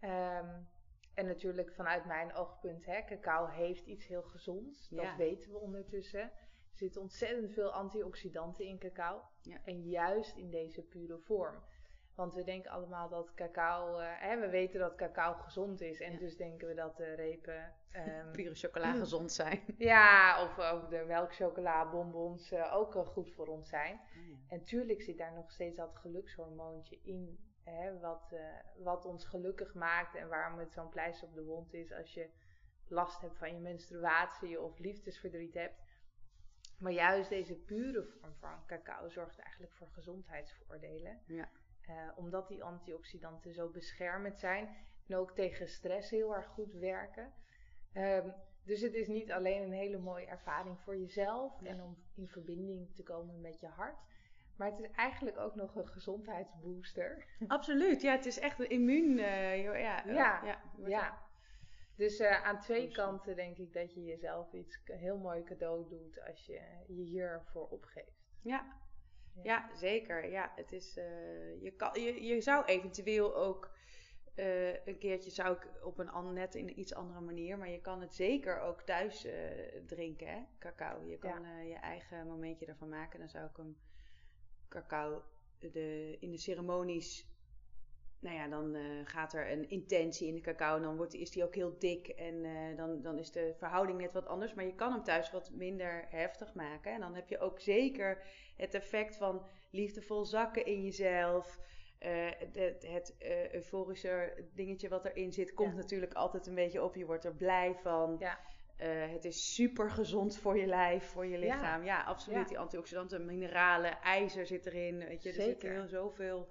Um, 0.00 0.66
en 1.14 1.26
natuurlijk 1.26 1.72
vanuit 1.72 2.04
mijn 2.04 2.34
oogpunt, 2.34 2.86
hè, 2.86 3.04
cacao 3.04 3.46
heeft 3.46 3.86
iets 3.86 4.06
heel 4.06 4.22
gezonds. 4.22 4.88
Dat 4.88 5.04
ja. 5.04 5.16
weten 5.16 5.52
we 5.52 5.58
ondertussen. 5.58 6.20
Er 6.20 6.84
zitten 6.84 7.00
ontzettend 7.00 7.52
veel 7.52 7.72
antioxidanten 7.72 8.64
in 8.64 8.78
cacao. 8.78 9.22
Ja. 9.42 9.58
En 9.64 9.82
juist 9.82 10.36
in 10.36 10.50
deze 10.50 10.82
pure 10.82 11.18
vorm. 11.18 11.62
Want 12.14 12.34
we 12.34 12.44
denken 12.44 12.70
allemaal 12.70 13.08
dat 13.08 13.34
cacao, 13.34 14.00
uh, 14.00 14.06
hè, 14.06 14.40
we 14.40 14.48
weten 14.48 14.80
dat 14.80 14.94
cacao 14.94 15.34
gezond 15.34 15.80
is. 15.80 16.00
En 16.00 16.12
ja. 16.12 16.18
dus 16.18 16.36
denken 16.36 16.68
we 16.68 16.74
dat 16.74 16.96
de 16.96 17.14
repen... 17.14 17.72
Um, 17.96 18.32
pure 18.42 18.54
chocola 18.54 18.92
gezond 18.92 19.32
zijn. 19.32 19.60
Ja, 19.78 20.42
of 20.42 20.58
ook 20.58 20.90
de 20.90 21.04
melkchocola, 21.06 21.90
bonbons 21.90 22.52
uh, 22.52 22.74
ook 22.74 22.94
uh, 22.94 23.06
goed 23.06 23.32
voor 23.32 23.46
ons 23.46 23.68
zijn. 23.68 23.94
Oh, 23.94 24.28
ja. 24.28 24.36
En 24.48 24.64
tuurlijk 24.64 25.02
zit 25.02 25.18
daar 25.18 25.32
nog 25.32 25.50
steeds 25.50 25.76
dat 25.76 25.96
gelukshormoontje 25.96 26.98
in. 27.02 27.38
Hè, 27.70 27.98
wat, 27.98 28.34
wat 28.76 29.04
ons 29.04 29.24
gelukkig 29.24 29.74
maakt 29.74 30.14
en 30.14 30.28
waarom 30.28 30.58
het 30.58 30.72
zo'n 30.72 30.88
pleister 30.88 31.28
op 31.28 31.34
de 31.34 31.44
wond 31.44 31.74
is 31.74 31.92
als 31.92 32.14
je 32.14 32.30
last 32.88 33.20
hebt 33.20 33.38
van 33.38 33.54
je 33.54 33.60
menstruatie 33.60 34.60
of 34.60 34.78
liefdesverdriet 34.78 35.54
hebt. 35.54 35.86
Maar 36.78 36.92
juist 36.92 37.28
deze 37.28 37.54
pure 37.54 38.04
vorm 38.04 38.34
van 38.34 38.66
cacao 38.66 39.08
zorgt 39.08 39.38
eigenlijk 39.38 39.72
voor 39.72 39.88
gezondheidsvoordelen. 39.88 41.20
Ja. 41.26 41.48
Uh, 41.88 42.12
omdat 42.16 42.48
die 42.48 42.64
antioxidanten 42.64 43.52
zo 43.52 43.68
beschermend 43.68 44.38
zijn 44.38 44.76
en 45.06 45.16
ook 45.16 45.34
tegen 45.34 45.68
stress 45.68 46.10
heel 46.10 46.34
erg 46.34 46.46
goed 46.46 46.72
werken. 46.72 47.32
Um, 47.94 48.34
dus 48.64 48.80
het 48.80 48.94
is 48.94 49.08
niet 49.08 49.32
alleen 49.32 49.62
een 49.62 49.72
hele 49.72 49.98
mooie 49.98 50.26
ervaring 50.26 50.80
voor 50.80 50.96
jezelf 50.96 51.60
ja. 51.60 51.68
en 51.68 51.82
om 51.82 51.96
in 52.14 52.28
verbinding 52.28 52.94
te 52.94 53.02
komen 53.02 53.40
met 53.40 53.60
je 53.60 53.66
hart. 53.66 53.98
Maar 54.58 54.70
het 54.70 54.78
is 54.78 54.90
eigenlijk 54.90 55.38
ook 55.38 55.54
nog 55.54 55.74
een 55.74 55.88
gezondheidsbooster. 55.88 57.24
Absoluut, 57.46 58.00
ja, 58.00 58.12
het 58.12 58.26
is 58.26 58.38
echt 58.38 58.58
een 58.58 58.68
immuun. 58.68 59.18
Uh, 59.18 59.62
ja, 59.62 59.76
ja, 59.76 60.02
ja, 60.06 60.44
ja, 60.44 60.60
ja. 60.86 61.26
Dus 61.96 62.20
uh, 62.20 62.44
aan 62.44 62.60
twee 62.60 62.90
kanten 62.90 63.36
denk 63.36 63.58
ik 63.58 63.72
dat 63.72 63.94
je 63.94 64.04
jezelf 64.04 64.52
iets 64.52 64.80
heel 64.84 65.18
mooi 65.18 65.42
cadeau 65.42 65.88
doet 65.88 66.20
als 66.26 66.46
je 66.46 66.60
je 66.86 67.02
hiervoor 67.02 67.68
opgeeft. 67.68 68.30
Ja, 68.42 68.80
ja. 69.34 69.42
ja 69.42 69.76
zeker. 69.76 70.30
Ja, 70.30 70.52
het 70.54 70.72
is, 70.72 70.96
uh, 70.96 71.62
je, 71.62 71.72
kan, 71.76 72.02
je, 72.02 72.24
je 72.24 72.40
zou 72.40 72.64
eventueel 72.64 73.36
ook 73.36 73.76
een 74.84 74.98
keertje, 74.98 75.30
zou 75.30 75.56
ik 75.56 75.84
op 75.84 75.98
een 75.98 76.32
net 76.32 76.54
in 76.54 76.68
een 76.68 76.80
iets 76.80 76.94
andere 76.94 77.20
manier, 77.20 77.58
maar 77.58 77.70
je 77.70 77.80
kan 77.80 78.00
het 78.00 78.14
zeker 78.14 78.60
ook 78.60 78.82
thuis 78.82 79.26
drinken, 79.86 80.28
hè? 80.28 80.40
cacao. 80.58 81.04
Je 81.04 81.18
kan 81.18 81.42
ja. 81.42 81.60
je 81.60 81.74
eigen 81.74 82.26
momentje 82.26 82.66
ervan 82.66 82.88
maken. 82.88 83.18
Dan 83.18 83.28
zou 83.28 83.46
ik 83.46 83.56
hem 83.56 83.76
cacao 84.68 85.22
de, 85.58 86.16
in 86.20 86.30
de 86.30 86.38
ceremonies 86.38 87.26
nou 88.20 88.36
ja, 88.36 88.48
dan 88.48 88.74
uh, 88.74 88.82
gaat 89.04 89.32
er 89.32 89.50
een 89.50 89.70
intentie 89.70 90.28
in 90.28 90.34
de 90.34 90.40
cacao 90.40 90.76
en 90.76 90.82
dan 90.82 90.96
wordt, 90.96 91.14
is 91.14 91.30
die 91.30 91.44
ook 91.44 91.54
heel 91.54 91.78
dik 91.78 92.08
en 92.08 92.34
uh, 92.34 92.76
dan, 92.76 93.02
dan 93.02 93.18
is 93.18 93.30
de 93.30 93.54
verhouding 93.58 94.00
net 94.00 94.12
wat 94.12 94.26
anders. 94.26 94.54
Maar 94.54 94.64
je 94.64 94.74
kan 94.74 94.92
hem 94.92 95.02
thuis 95.02 95.30
wat 95.30 95.50
minder 95.50 96.06
heftig 96.08 96.54
maken. 96.54 96.92
En 96.92 97.00
dan 97.00 97.14
heb 97.14 97.28
je 97.28 97.38
ook 97.38 97.60
zeker 97.60 98.22
het 98.56 98.74
effect 98.74 99.16
van 99.16 99.46
liefdevol 99.70 100.24
zakken 100.24 100.66
in 100.66 100.82
jezelf. 100.82 101.60
Uh, 102.00 102.30
het, 102.52 102.86
het 102.86 103.14
euforische 103.52 104.44
dingetje 104.54 104.88
wat 104.88 105.04
erin 105.04 105.32
zit, 105.32 105.54
komt 105.54 105.70
ja. 105.70 105.76
natuurlijk 105.76 106.12
altijd 106.12 106.46
een 106.46 106.54
beetje 106.54 106.84
op. 106.84 106.94
Je 106.94 107.06
wordt 107.06 107.24
er 107.24 107.34
blij 107.34 107.74
van. 107.74 108.16
Ja. 108.18 108.38
Het 108.86 109.24
is 109.24 109.54
super 109.54 109.90
gezond 109.90 110.38
voor 110.38 110.58
je 110.58 110.66
lijf, 110.66 111.04
voor 111.04 111.26
je 111.26 111.38
lichaam. 111.38 111.84
Ja, 111.84 111.98
ja 111.98 112.02
absoluut. 112.02 112.48
Die 112.48 112.58
antioxidanten, 112.58 113.24
mineralen, 113.24 114.00
ijzer 114.02 114.46
zit 114.46 114.66
erin. 114.66 114.98
Weet 114.98 115.22
je, 115.22 115.28
er 115.28 115.34
zit 115.34 115.62
heel 115.62 115.88
zoveel 115.88 116.48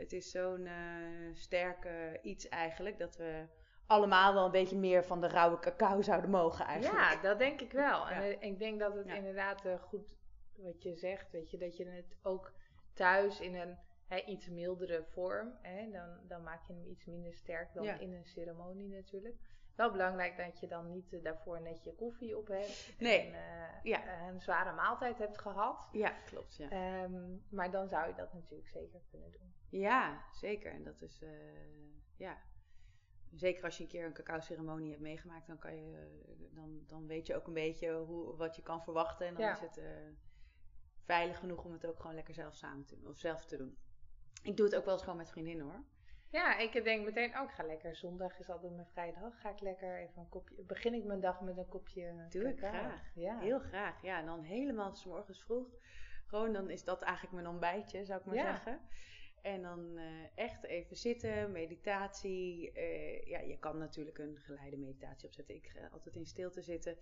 het 0.00 0.12
is 0.12 0.30
zo'n 0.30 0.66
uh, 0.66 1.34
sterke 1.34 2.18
iets 2.22 2.48
eigenlijk 2.48 2.98
dat 2.98 3.16
we 3.16 3.46
allemaal 3.86 4.34
wel 4.34 4.44
een 4.44 4.50
beetje 4.50 4.76
meer 4.76 5.04
van 5.04 5.20
de 5.20 5.28
rauwe 5.28 5.58
cacao 5.58 6.02
zouden 6.02 6.30
mogen 6.30 6.64
eigenlijk. 6.64 6.98
Ja, 7.00 7.22
dat 7.22 7.38
denk 7.38 7.60
ik 7.60 7.72
wel. 7.72 8.08
Ja. 8.08 8.24
En 8.24 8.40
ik 8.40 8.58
denk 8.58 8.80
dat 8.80 8.94
het 8.94 9.06
inderdaad 9.06 9.66
uh, 9.66 9.82
goed 9.82 10.16
wat 10.56 10.82
je 10.82 10.96
zegt, 10.96 11.30
weet 11.30 11.50
je, 11.50 11.58
dat 11.58 11.76
je 11.76 11.86
het 11.86 12.16
ook 12.22 12.52
thuis 12.94 13.40
in 13.40 13.54
een 13.54 13.76
hè, 14.06 14.24
iets 14.24 14.48
mildere 14.48 15.04
vorm, 15.04 15.58
hè, 15.62 15.90
dan, 15.90 16.18
dan 16.28 16.42
maak 16.42 16.66
je 16.66 16.72
hem 16.72 16.84
iets 16.84 17.04
minder 17.04 17.34
sterk 17.34 17.74
dan 17.74 17.84
in 17.84 18.12
een 18.12 18.26
ceremonie 18.26 18.88
natuurlijk. 18.88 19.36
Wel 19.80 19.90
belangrijk 19.90 20.36
dat 20.36 20.60
je 20.60 20.66
dan 20.66 20.88
niet 20.88 21.12
uh, 21.12 21.22
daarvoor 21.22 21.60
net 21.60 21.84
je 21.84 21.94
koffie 21.94 22.38
op 22.38 22.46
hebt. 22.46 22.94
Nee. 22.98 23.30
En 23.30 23.80
ja. 23.82 24.28
een 24.28 24.40
zware 24.40 24.72
maaltijd 24.72 25.18
hebt 25.18 25.38
gehad. 25.38 25.88
Ja, 25.92 26.10
klopt. 26.10 26.56
Ja. 26.56 26.70
Ehm, 26.70 27.36
maar 27.48 27.70
dan 27.70 27.88
zou 27.88 28.08
je 28.08 28.14
dat 28.14 28.32
natuurlijk 28.32 28.68
zeker 28.68 29.00
kunnen 29.10 29.30
doen. 29.30 29.54
Ja, 29.68 30.24
zeker. 30.32 30.72
En 30.72 30.84
dat 30.84 31.02
is, 31.02 31.22
ja, 32.16 32.38
zeker 33.34 33.64
als 33.64 33.76
je 33.76 33.82
een 33.82 33.88
keer 33.88 34.04
een 34.04 34.12
cacao-ceremonie 34.12 34.90
hebt 34.90 35.02
meegemaakt, 35.02 35.46
dan, 35.46 35.58
kan 35.58 35.76
je, 35.76 36.50
dan, 36.54 36.84
dan 36.86 37.06
weet 37.06 37.26
je 37.26 37.36
ook 37.36 37.46
een 37.46 37.54
beetje 37.54 37.92
hoe, 37.92 38.36
wat 38.36 38.56
je 38.56 38.62
kan 38.62 38.82
verwachten. 38.82 39.26
En 39.26 39.34
dan 39.34 39.50
is 39.50 39.60
het 39.60 39.82
veilig 41.04 41.38
genoeg 41.38 41.64
om 41.64 41.72
het 41.72 41.86
ook 41.86 42.00
gewoon 42.00 42.14
lekker 42.14 42.34
zelf 42.34 42.54
samen 42.54 42.84
te 42.84 42.96
doen. 42.96 43.08
Of 43.08 43.18
zelf 43.18 43.46
te 43.46 43.56
doen. 43.56 43.78
Ik 44.42 44.56
doe 44.56 44.66
het 44.66 44.76
ook 44.76 44.84
wel 44.84 44.94
eens 44.94 45.02
gewoon 45.02 45.18
met 45.18 45.30
vriendinnen 45.30 45.66
hoor. 45.66 45.84
Ja, 46.30 46.58
ik 46.58 46.84
denk 46.84 47.04
meteen 47.04 47.36
ook, 47.36 47.52
ga 47.52 47.64
lekker. 47.64 47.96
Zondag 47.96 48.38
is 48.38 48.50
altijd 48.50 48.72
mijn 48.72 48.86
vrijdag. 48.92 49.40
Ga 49.40 49.50
ik 49.50 49.60
lekker 49.60 49.98
even 49.98 50.22
een 50.22 50.28
kopje. 50.28 50.62
Begin 50.62 50.94
ik 50.94 51.04
mijn 51.04 51.20
dag 51.20 51.40
met 51.40 51.56
een 51.56 51.68
kopje. 51.68 52.26
Doe 52.28 52.48
ik 52.48 52.58
graag. 52.58 53.10
Ja. 53.14 53.38
Heel 53.38 53.58
graag. 53.58 54.02
Ja, 54.02 54.18
en 54.18 54.26
dan 54.26 54.42
helemaal 54.42 54.94
s 54.94 55.04
morgens 55.04 55.42
vroeg. 55.42 55.66
Gewoon, 56.26 56.52
dan 56.52 56.70
is 56.70 56.84
dat 56.84 57.02
eigenlijk 57.02 57.34
mijn 57.34 57.46
ontbijtje, 57.46 58.04
zou 58.04 58.20
ik 58.20 58.26
maar 58.26 58.34
zeggen. 58.34 58.80
En 59.42 59.62
dan 59.62 59.98
uh, 59.98 60.04
echt 60.34 60.64
even 60.64 60.96
zitten, 60.96 61.52
meditatie. 61.52 62.72
Uh, 62.74 63.26
ja, 63.26 63.38
je 63.38 63.58
kan 63.58 63.78
natuurlijk 63.78 64.18
een 64.18 64.36
geleide 64.38 64.76
meditatie 64.76 65.28
opzetten. 65.28 65.54
Ik 65.54 65.66
ga 65.66 65.88
altijd 65.92 66.16
in 66.16 66.26
stilte 66.26 66.62
zitten. 66.62 66.96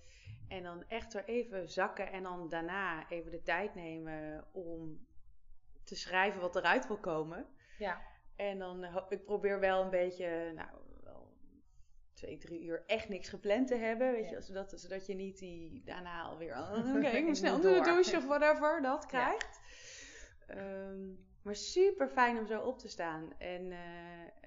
En 0.48 0.62
dan 0.62 0.84
echt 0.88 1.14
er 1.14 1.24
even 1.24 1.68
zakken. 1.68 2.12
En 2.12 2.22
dan 2.22 2.48
daarna 2.48 3.08
even 3.08 3.30
de 3.30 3.42
tijd 3.42 3.74
nemen 3.74 4.44
om 4.52 5.06
te 5.84 5.96
schrijven 5.96 6.40
wat 6.40 6.56
eruit 6.56 6.86
wil 6.86 6.98
komen. 6.98 7.46
Ja. 7.78 8.00
En 8.38 8.58
dan, 8.58 8.84
uh, 8.84 8.96
ik 9.08 9.24
probeer 9.24 9.60
wel 9.60 9.82
een 9.82 9.90
beetje, 9.90 10.52
nou, 10.54 10.68
wel 11.02 11.32
twee, 12.12 12.38
drie 12.38 12.62
uur 12.62 12.82
echt 12.86 13.08
niks 13.08 13.28
gepland 13.28 13.68
te 13.68 13.74
hebben. 13.74 14.12
Weet 14.12 14.28
je, 14.28 14.40
zodat, 14.40 14.72
zodat 14.76 15.06
je 15.06 15.14
niet 15.14 15.38
die 15.38 15.82
daarna 15.84 16.22
alweer, 16.22 16.56
oh, 16.56 16.72
oké, 16.88 16.98
okay, 16.98 17.16
ik 17.16 17.24
moet 17.24 17.36
snel 17.36 17.54
onder 17.54 17.72
de 17.72 17.80
douche 17.80 18.16
of 18.16 18.26
whatever, 18.26 18.82
dat 18.82 19.06
krijgt. 19.06 19.60
Ja. 20.48 20.88
Um, 20.88 21.26
maar 21.42 21.56
super 21.56 22.08
fijn 22.08 22.38
om 22.38 22.46
zo 22.46 22.60
op 22.60 22.78
te 22.78 22.88
staan. 22.88 23.32
En 23.38 23.70
uh, 23.70 23.78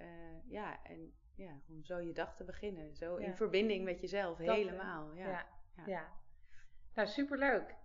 uh, 0.01 0.49
ja, 0.49 0.83
en 0.83 1.13
ja, 1.35 1.61
om 1.69 1.83
zo 1.83 1.99
je 1.99 2.13
dag 2.13 2.35
te 2.35 2.43
beginnen. 2.43 2.95
Zo 2.95 3.15
in 3.15 3.35
verbinding 3.35 3.83
met 3.83 4.01
jezelf, 4.01 4.37
Dat, 4.37 4.55
helemaal. 4.55 5.13
Ja. 5.13 5.27
Ja, 5.27 5.47
ja. 5.75 5.83
ja. 5.85 6.09
Nou, 6.93 7.07
super 7.07 7.37
leuk. 7.37 7.75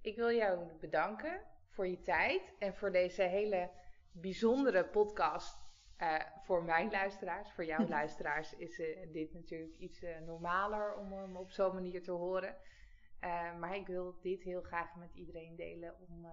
Ik 0.00 0.16
wil 0.16 0.30
jou 0.32 0.72
bedanken 0.80 1.40
voor 1.68 1.86
je 1.86 2.02
tijd 2.02 2.54
en 2.58 2.74
voor 2.74 2.92
deze 2.92 3.22
hele 3.22 3.70
bijzondere 4.12 4.84
podcast. 4.84 5.68
Uh, 5.98 6.16
voor 6.42 6.64
mijn 6.64 6.90
luisteraars, 6.90 7.52
voor 7.52 7.64
jouw 7.64 7.88
luisteraars 7.98 8.54
is 8.54 8.76
dit 9.12 9.32
natuurlijk 9.32 9.78
iets 9.78 10.04
normaler 10.26 10.96
om 10.96 11.12
hem 11.12 11.36
op 11.36 11.50
zo'n 11.50 11.74
manier 11.74 12.02
te 12.02 12.10
horen. 12.10 12.56
maar 13.58 13.76
ik 13.76 13.86
wil 13.86 14.18
dit 14.20 14.42
heel 14.42 14.62
graag 14.62 14.96
met 14.96 15.14
iedereen 15.14 15.56
delen 15.56 15.94
om 16.08 16.26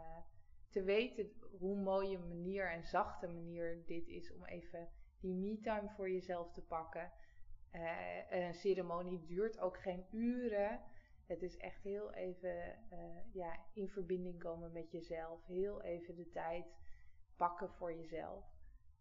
te 0.69 0.83
weten 0.83 1.31
hoe 1.59 1.75
mooie 1.75 2.19
manier 2.19 2.71
en 2.71 2.83
zachte 2.83 3.27
manier 3.27 3.83
dit 3.85 4.07
is 4.07 4.33
om 4.33 4.45
even 4.45 4.89
die 5.19 5.33
me-time 5.33 5.89
voor 5.89 6.09
jezelf 6.09 6.51
te 6.51 6.61
pakken. 6.61 7.11
Een 8.29 8.53
ceremonie 8.53 9.25
duurt 9.25 9.59
ook 9.59 9.77
geen 9.77 10.05
uren. 10.11 10.81
Het 11.25 11.41
is 11.41 11.57
echt 11.57 11.83
heel 11.83 12.13
even 12.13 12.75
ja, 13.33 13.59
in 13.73 13.89
verbinding 13.89 14.39
komen 14.39 14.71
met 14.71 14.91
jezelf. 14.91 15.45
Heel 15.45 15.81
even 15.81 16.15
de 16.15 16.29
tijd 16.29 16.65
pakken 17.37 17.69
voor 17.69 17.93
jezelf. 17.93 18.45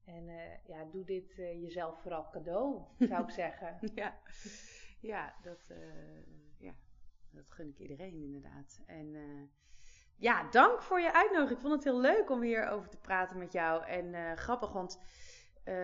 En 0.05 0.29
uh, 0.29 0.64
ja, 0.66 0.85
doe 0.85 1.05
dit 1.05 1.35
jezelf 1.37 2.01
vooral 2.01 2.31
cadeau, 2.31 2.83
zou 2.99 3.22
ik 3.22 3.31
zeggen. 3.44 3.79
Ja, 3.94 4.18
ja, 5.01 5.35
dat, 5.42 5.72
ja, 6.59 6.75
dat 7.31 7.51
gun 7.51 7.68
ik 7.68 7.79
iedereen 7.79 8.22
inderdaad. 8.22 8.81
En 8.87 9.16
ja, 10.16 10.51
dank 10.51 10.83
voor 10.83 11.01
je 11.01 11.12
uitnodiging. 11.12 11.57
Ik 11.57 11.66
vond 11.66 11.75
het 11.75 11.85
heel 11.85 12.01
leuk 12.01 12.31
om 12.31 12.42
hierover 12.42 12.88
te 12.88 12.99
praten 12.99 13.38
met 13.38 13.53
jou. 13.53 13.85
En 13.85 14.37
grappig, 14.37 14.72
want 14.72 15.01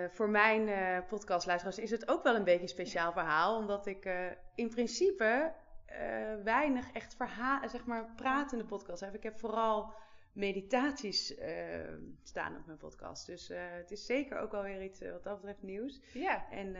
voor 0.08 0.28
mijn 0.28 1.04
podcastluisteraars 1.06 1.78
is 1.78 1.90
het 1.90 2.08
ook 2.08 2.22
wel 2.22 2.34
een 2.34 2.44
beetje 2.44 2.62
een 2.62 2.68
speciaal 2.68 3.12
verhaal. 3.12 3.56
Omdat 3.56 3.86
ik 3.86 4.10
in 4.54 4.68
principe 4.68 5.52
weinig 6.44 6.92
echt 6.92 7.14
verhaal, 7.14 7.68
zeg 7.68 7.84
maar, 7.86 8.12
pratende 8.16 8.64
podcast 8.64 9.00
heb. 9.00 9.14
Ik 9.14 9.22
heb 9.22 9.38
vooral 9.38 9.94
meditaties 10.32 11.38
uh, 11.38 11.46
staan 12.22 12.56
op 12.56 12.66
mijn 12.66 12.78
podcast. 12.78 13.26
Dus 13.26 13.50
uh, 13.50 13.58
het 13.70 13.90
is 13.90 14.06
zeker 14.06 14.38
ook 14.38 14.50
wel 14.50 14.62
weer 14.62 14.82
iets 14.82 15.02
uh, 15.02 15.12
wat 15.12 15.22
dat 15.22 15.36
betreft 15.36 15.62
nieuws. 15.62 16.00
Ja. 16.12 16.50
En 16.50 16.76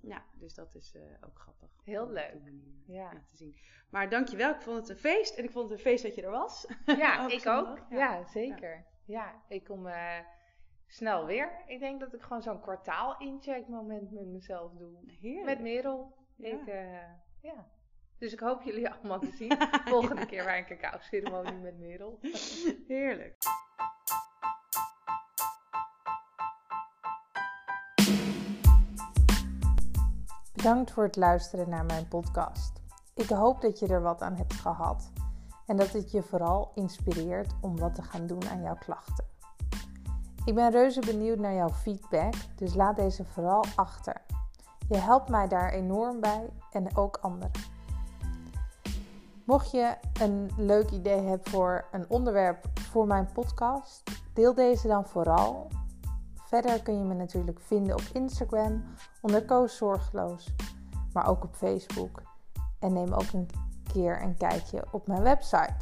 ja, 0.00 0.24
dus 0.34 0.54
dat 0.54 0.74
is 0.74 0.94
ook 1.24 1.38
grappig. 1.38 1.68
Heel 1.84 2.10
leuk. 2.10 2.52
ja. 2.86 3.10
te 3.10 3.36
zien. 3.36 3.56
Maar 3.90 4.10
dankjewel, 4.10 4.54
ik 4.54 4.60
vond 4.60 4.76
het 4.76 4.88
een 4.88 4.96
feest. 4.96 5.36
En 5.36 5.44
ik 5.44 5.50
vond 5.50 5.70
het 5.70 5.78
een 5.78 5.84
feest 5.84 6.02
dat 6.02 6.14
je 6.14 6.22
er 6.22 6.30
was. 6.30 6.66
Ja, 6.84 7.28
ik 7.38 7.46
ook. 7.46 7.78
Ja, 7.90 7.98
ja 7.98 8.26
zeker. 8.26 8.86
Ja. 9.04 9.42
ik 9.48 9.64
kom 9.64 9.88
snel 10.86 11.26
weer. 11.26 11.62
Ik 11.66 11.80
denk 11.80 12.00
dat 12.00 12.14
ik 12.14 12.22
gewoon 12.22 12.42
zo'n 12.42 12.60
kwartaal 12.60 13.18
incheck 13.18 13.68
moment 13.68 14.12
met 14.12 14.26
mezelf 14.26 14.72
doe. 14.72 14.98
Heerlijk. 15.06 15.46
Met 15.46 15.60
Merel. 15.60 16.16
Ik, 16.36 16.66
ja. 17.40 17.68
Dus 18.18 18.32
ik 18.32 18.40
hoop 18.40 18.62
jullie 18.62 18.90
allemaal 18.90 19.18
te 19.18 19.30
zien. 19.30 19.56
Volgende 19.84 20.26
keer 20.26 20.44
bij 20.44 20.58
een 20.58 20.78
cacao 20.78 20.98
ceremonie 21.00 21.52
met 21.52 21.78
Merel. 21.78 22.18
Heerlijk. 22.88 23.36
Bedankt 30.52 30.90
voor 30.90 31.04
het 31.04 31.16
luisteren 31.16 31.68
naar 31.68 31.84
mijn 31.84 32.08
podcast. 32.08 32.80
Ik 33.14 33.28
hoop 33.28 33.60
dat 33.60 33.78
je 33.78 33.86
er 33.86 34.02
wat 34.02 34.22
aan 34.22 34.36
hebt 34.36 34.54
gehad 34.54 35.12
en 35.66 35.76
dat 35.76 35.92
het 35.92 36.10
je 36.10 36.22
vooral 36.22 36.70
inspireert 36.74 37.54
om 37.60 37.78
wat 37.78 37.94
te 37.94 38.02
gaan 38.02 38.26
doen 38.26 38.48
aan 38.48 38.62
jouw 38.62 38.76
klachten. 38.78 39.24
Ik 40.44 40.54
ben 40.54 40.70
reuze 40.70 41.00
benieuwd 41.00 41.38
naar 41.38 41.54
jouw 41.54 41.68
feedback, 41.68 42.34
dus 42.56 42.74
laat 42.74 42.96
deze 42.96 43.24
vooral 43.24 43.64
achter. 43.76 44.22
Je 44.88 44.96
helpt 44.96 45.28
mij 45.28 45.48
daar 45.48 45.72
enorm 45.72 46.20
bij 46.20 46.50
en 46.70 46.96
ook 46.96 47.16
anderen. 47.16 47.50
Mocht 49.48 49.70
je 49.70 49.96
een 50.20 50.50
leuk 50.56 50.90
idee 50.90 51.20
hebben 51.20 51.50
voor 51.50 51.88
een 51.92 52.04
onderwerp 52.08 52.66
voor 52.74 53.06
mijn 53.06 53.28
podcast, 53.32 54.02
deel 54.34 54.54
deze 54.54 54.88
dan 54.88 55.06
vooral. 55.06 55.70
Verder 56.34 56.82
kun 56.82 56.98
je 56.98 57.04
me 57.04 57.14
natuurlijk 57.14 57.60
vinden 57.60 57.94
op 57.94 58.02
Instagram 58.12 58.84
onder 59.20 59.44
Koos 59.44 59.76
Zorgeloos, 59.76 60.54
maar 61.12 61.28
ook 61.28 61.44
op 61.44 61.54
Facebook. 61.54 62.22
En 62.78 62.92
neem 62.92 63.12
ook 63.12 63.32
een 63.32 63.48
keer 63.92 64.22
een 64.22 64.36
kijkje 64.36 64.84
op 64.90 65.06
mijn 65.06 65.22
website. 65.22 65.76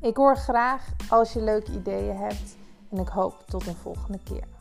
Ik 0.00 0.16
hoor 0.16 0.36
graag 0.36 0.88
als 1.08 1.32
je 1.32 1.42
leuke 1.42 1.72
ideeën 1.72 2.16
hebt 2.16 2.56
en 2.90 2.98
ik 2.98 3.08
hoop 3.08 3.42
tot 3.46 3.66
een 3.66 3.76
volgende 3.76 4.18
keer. 4.18 4.55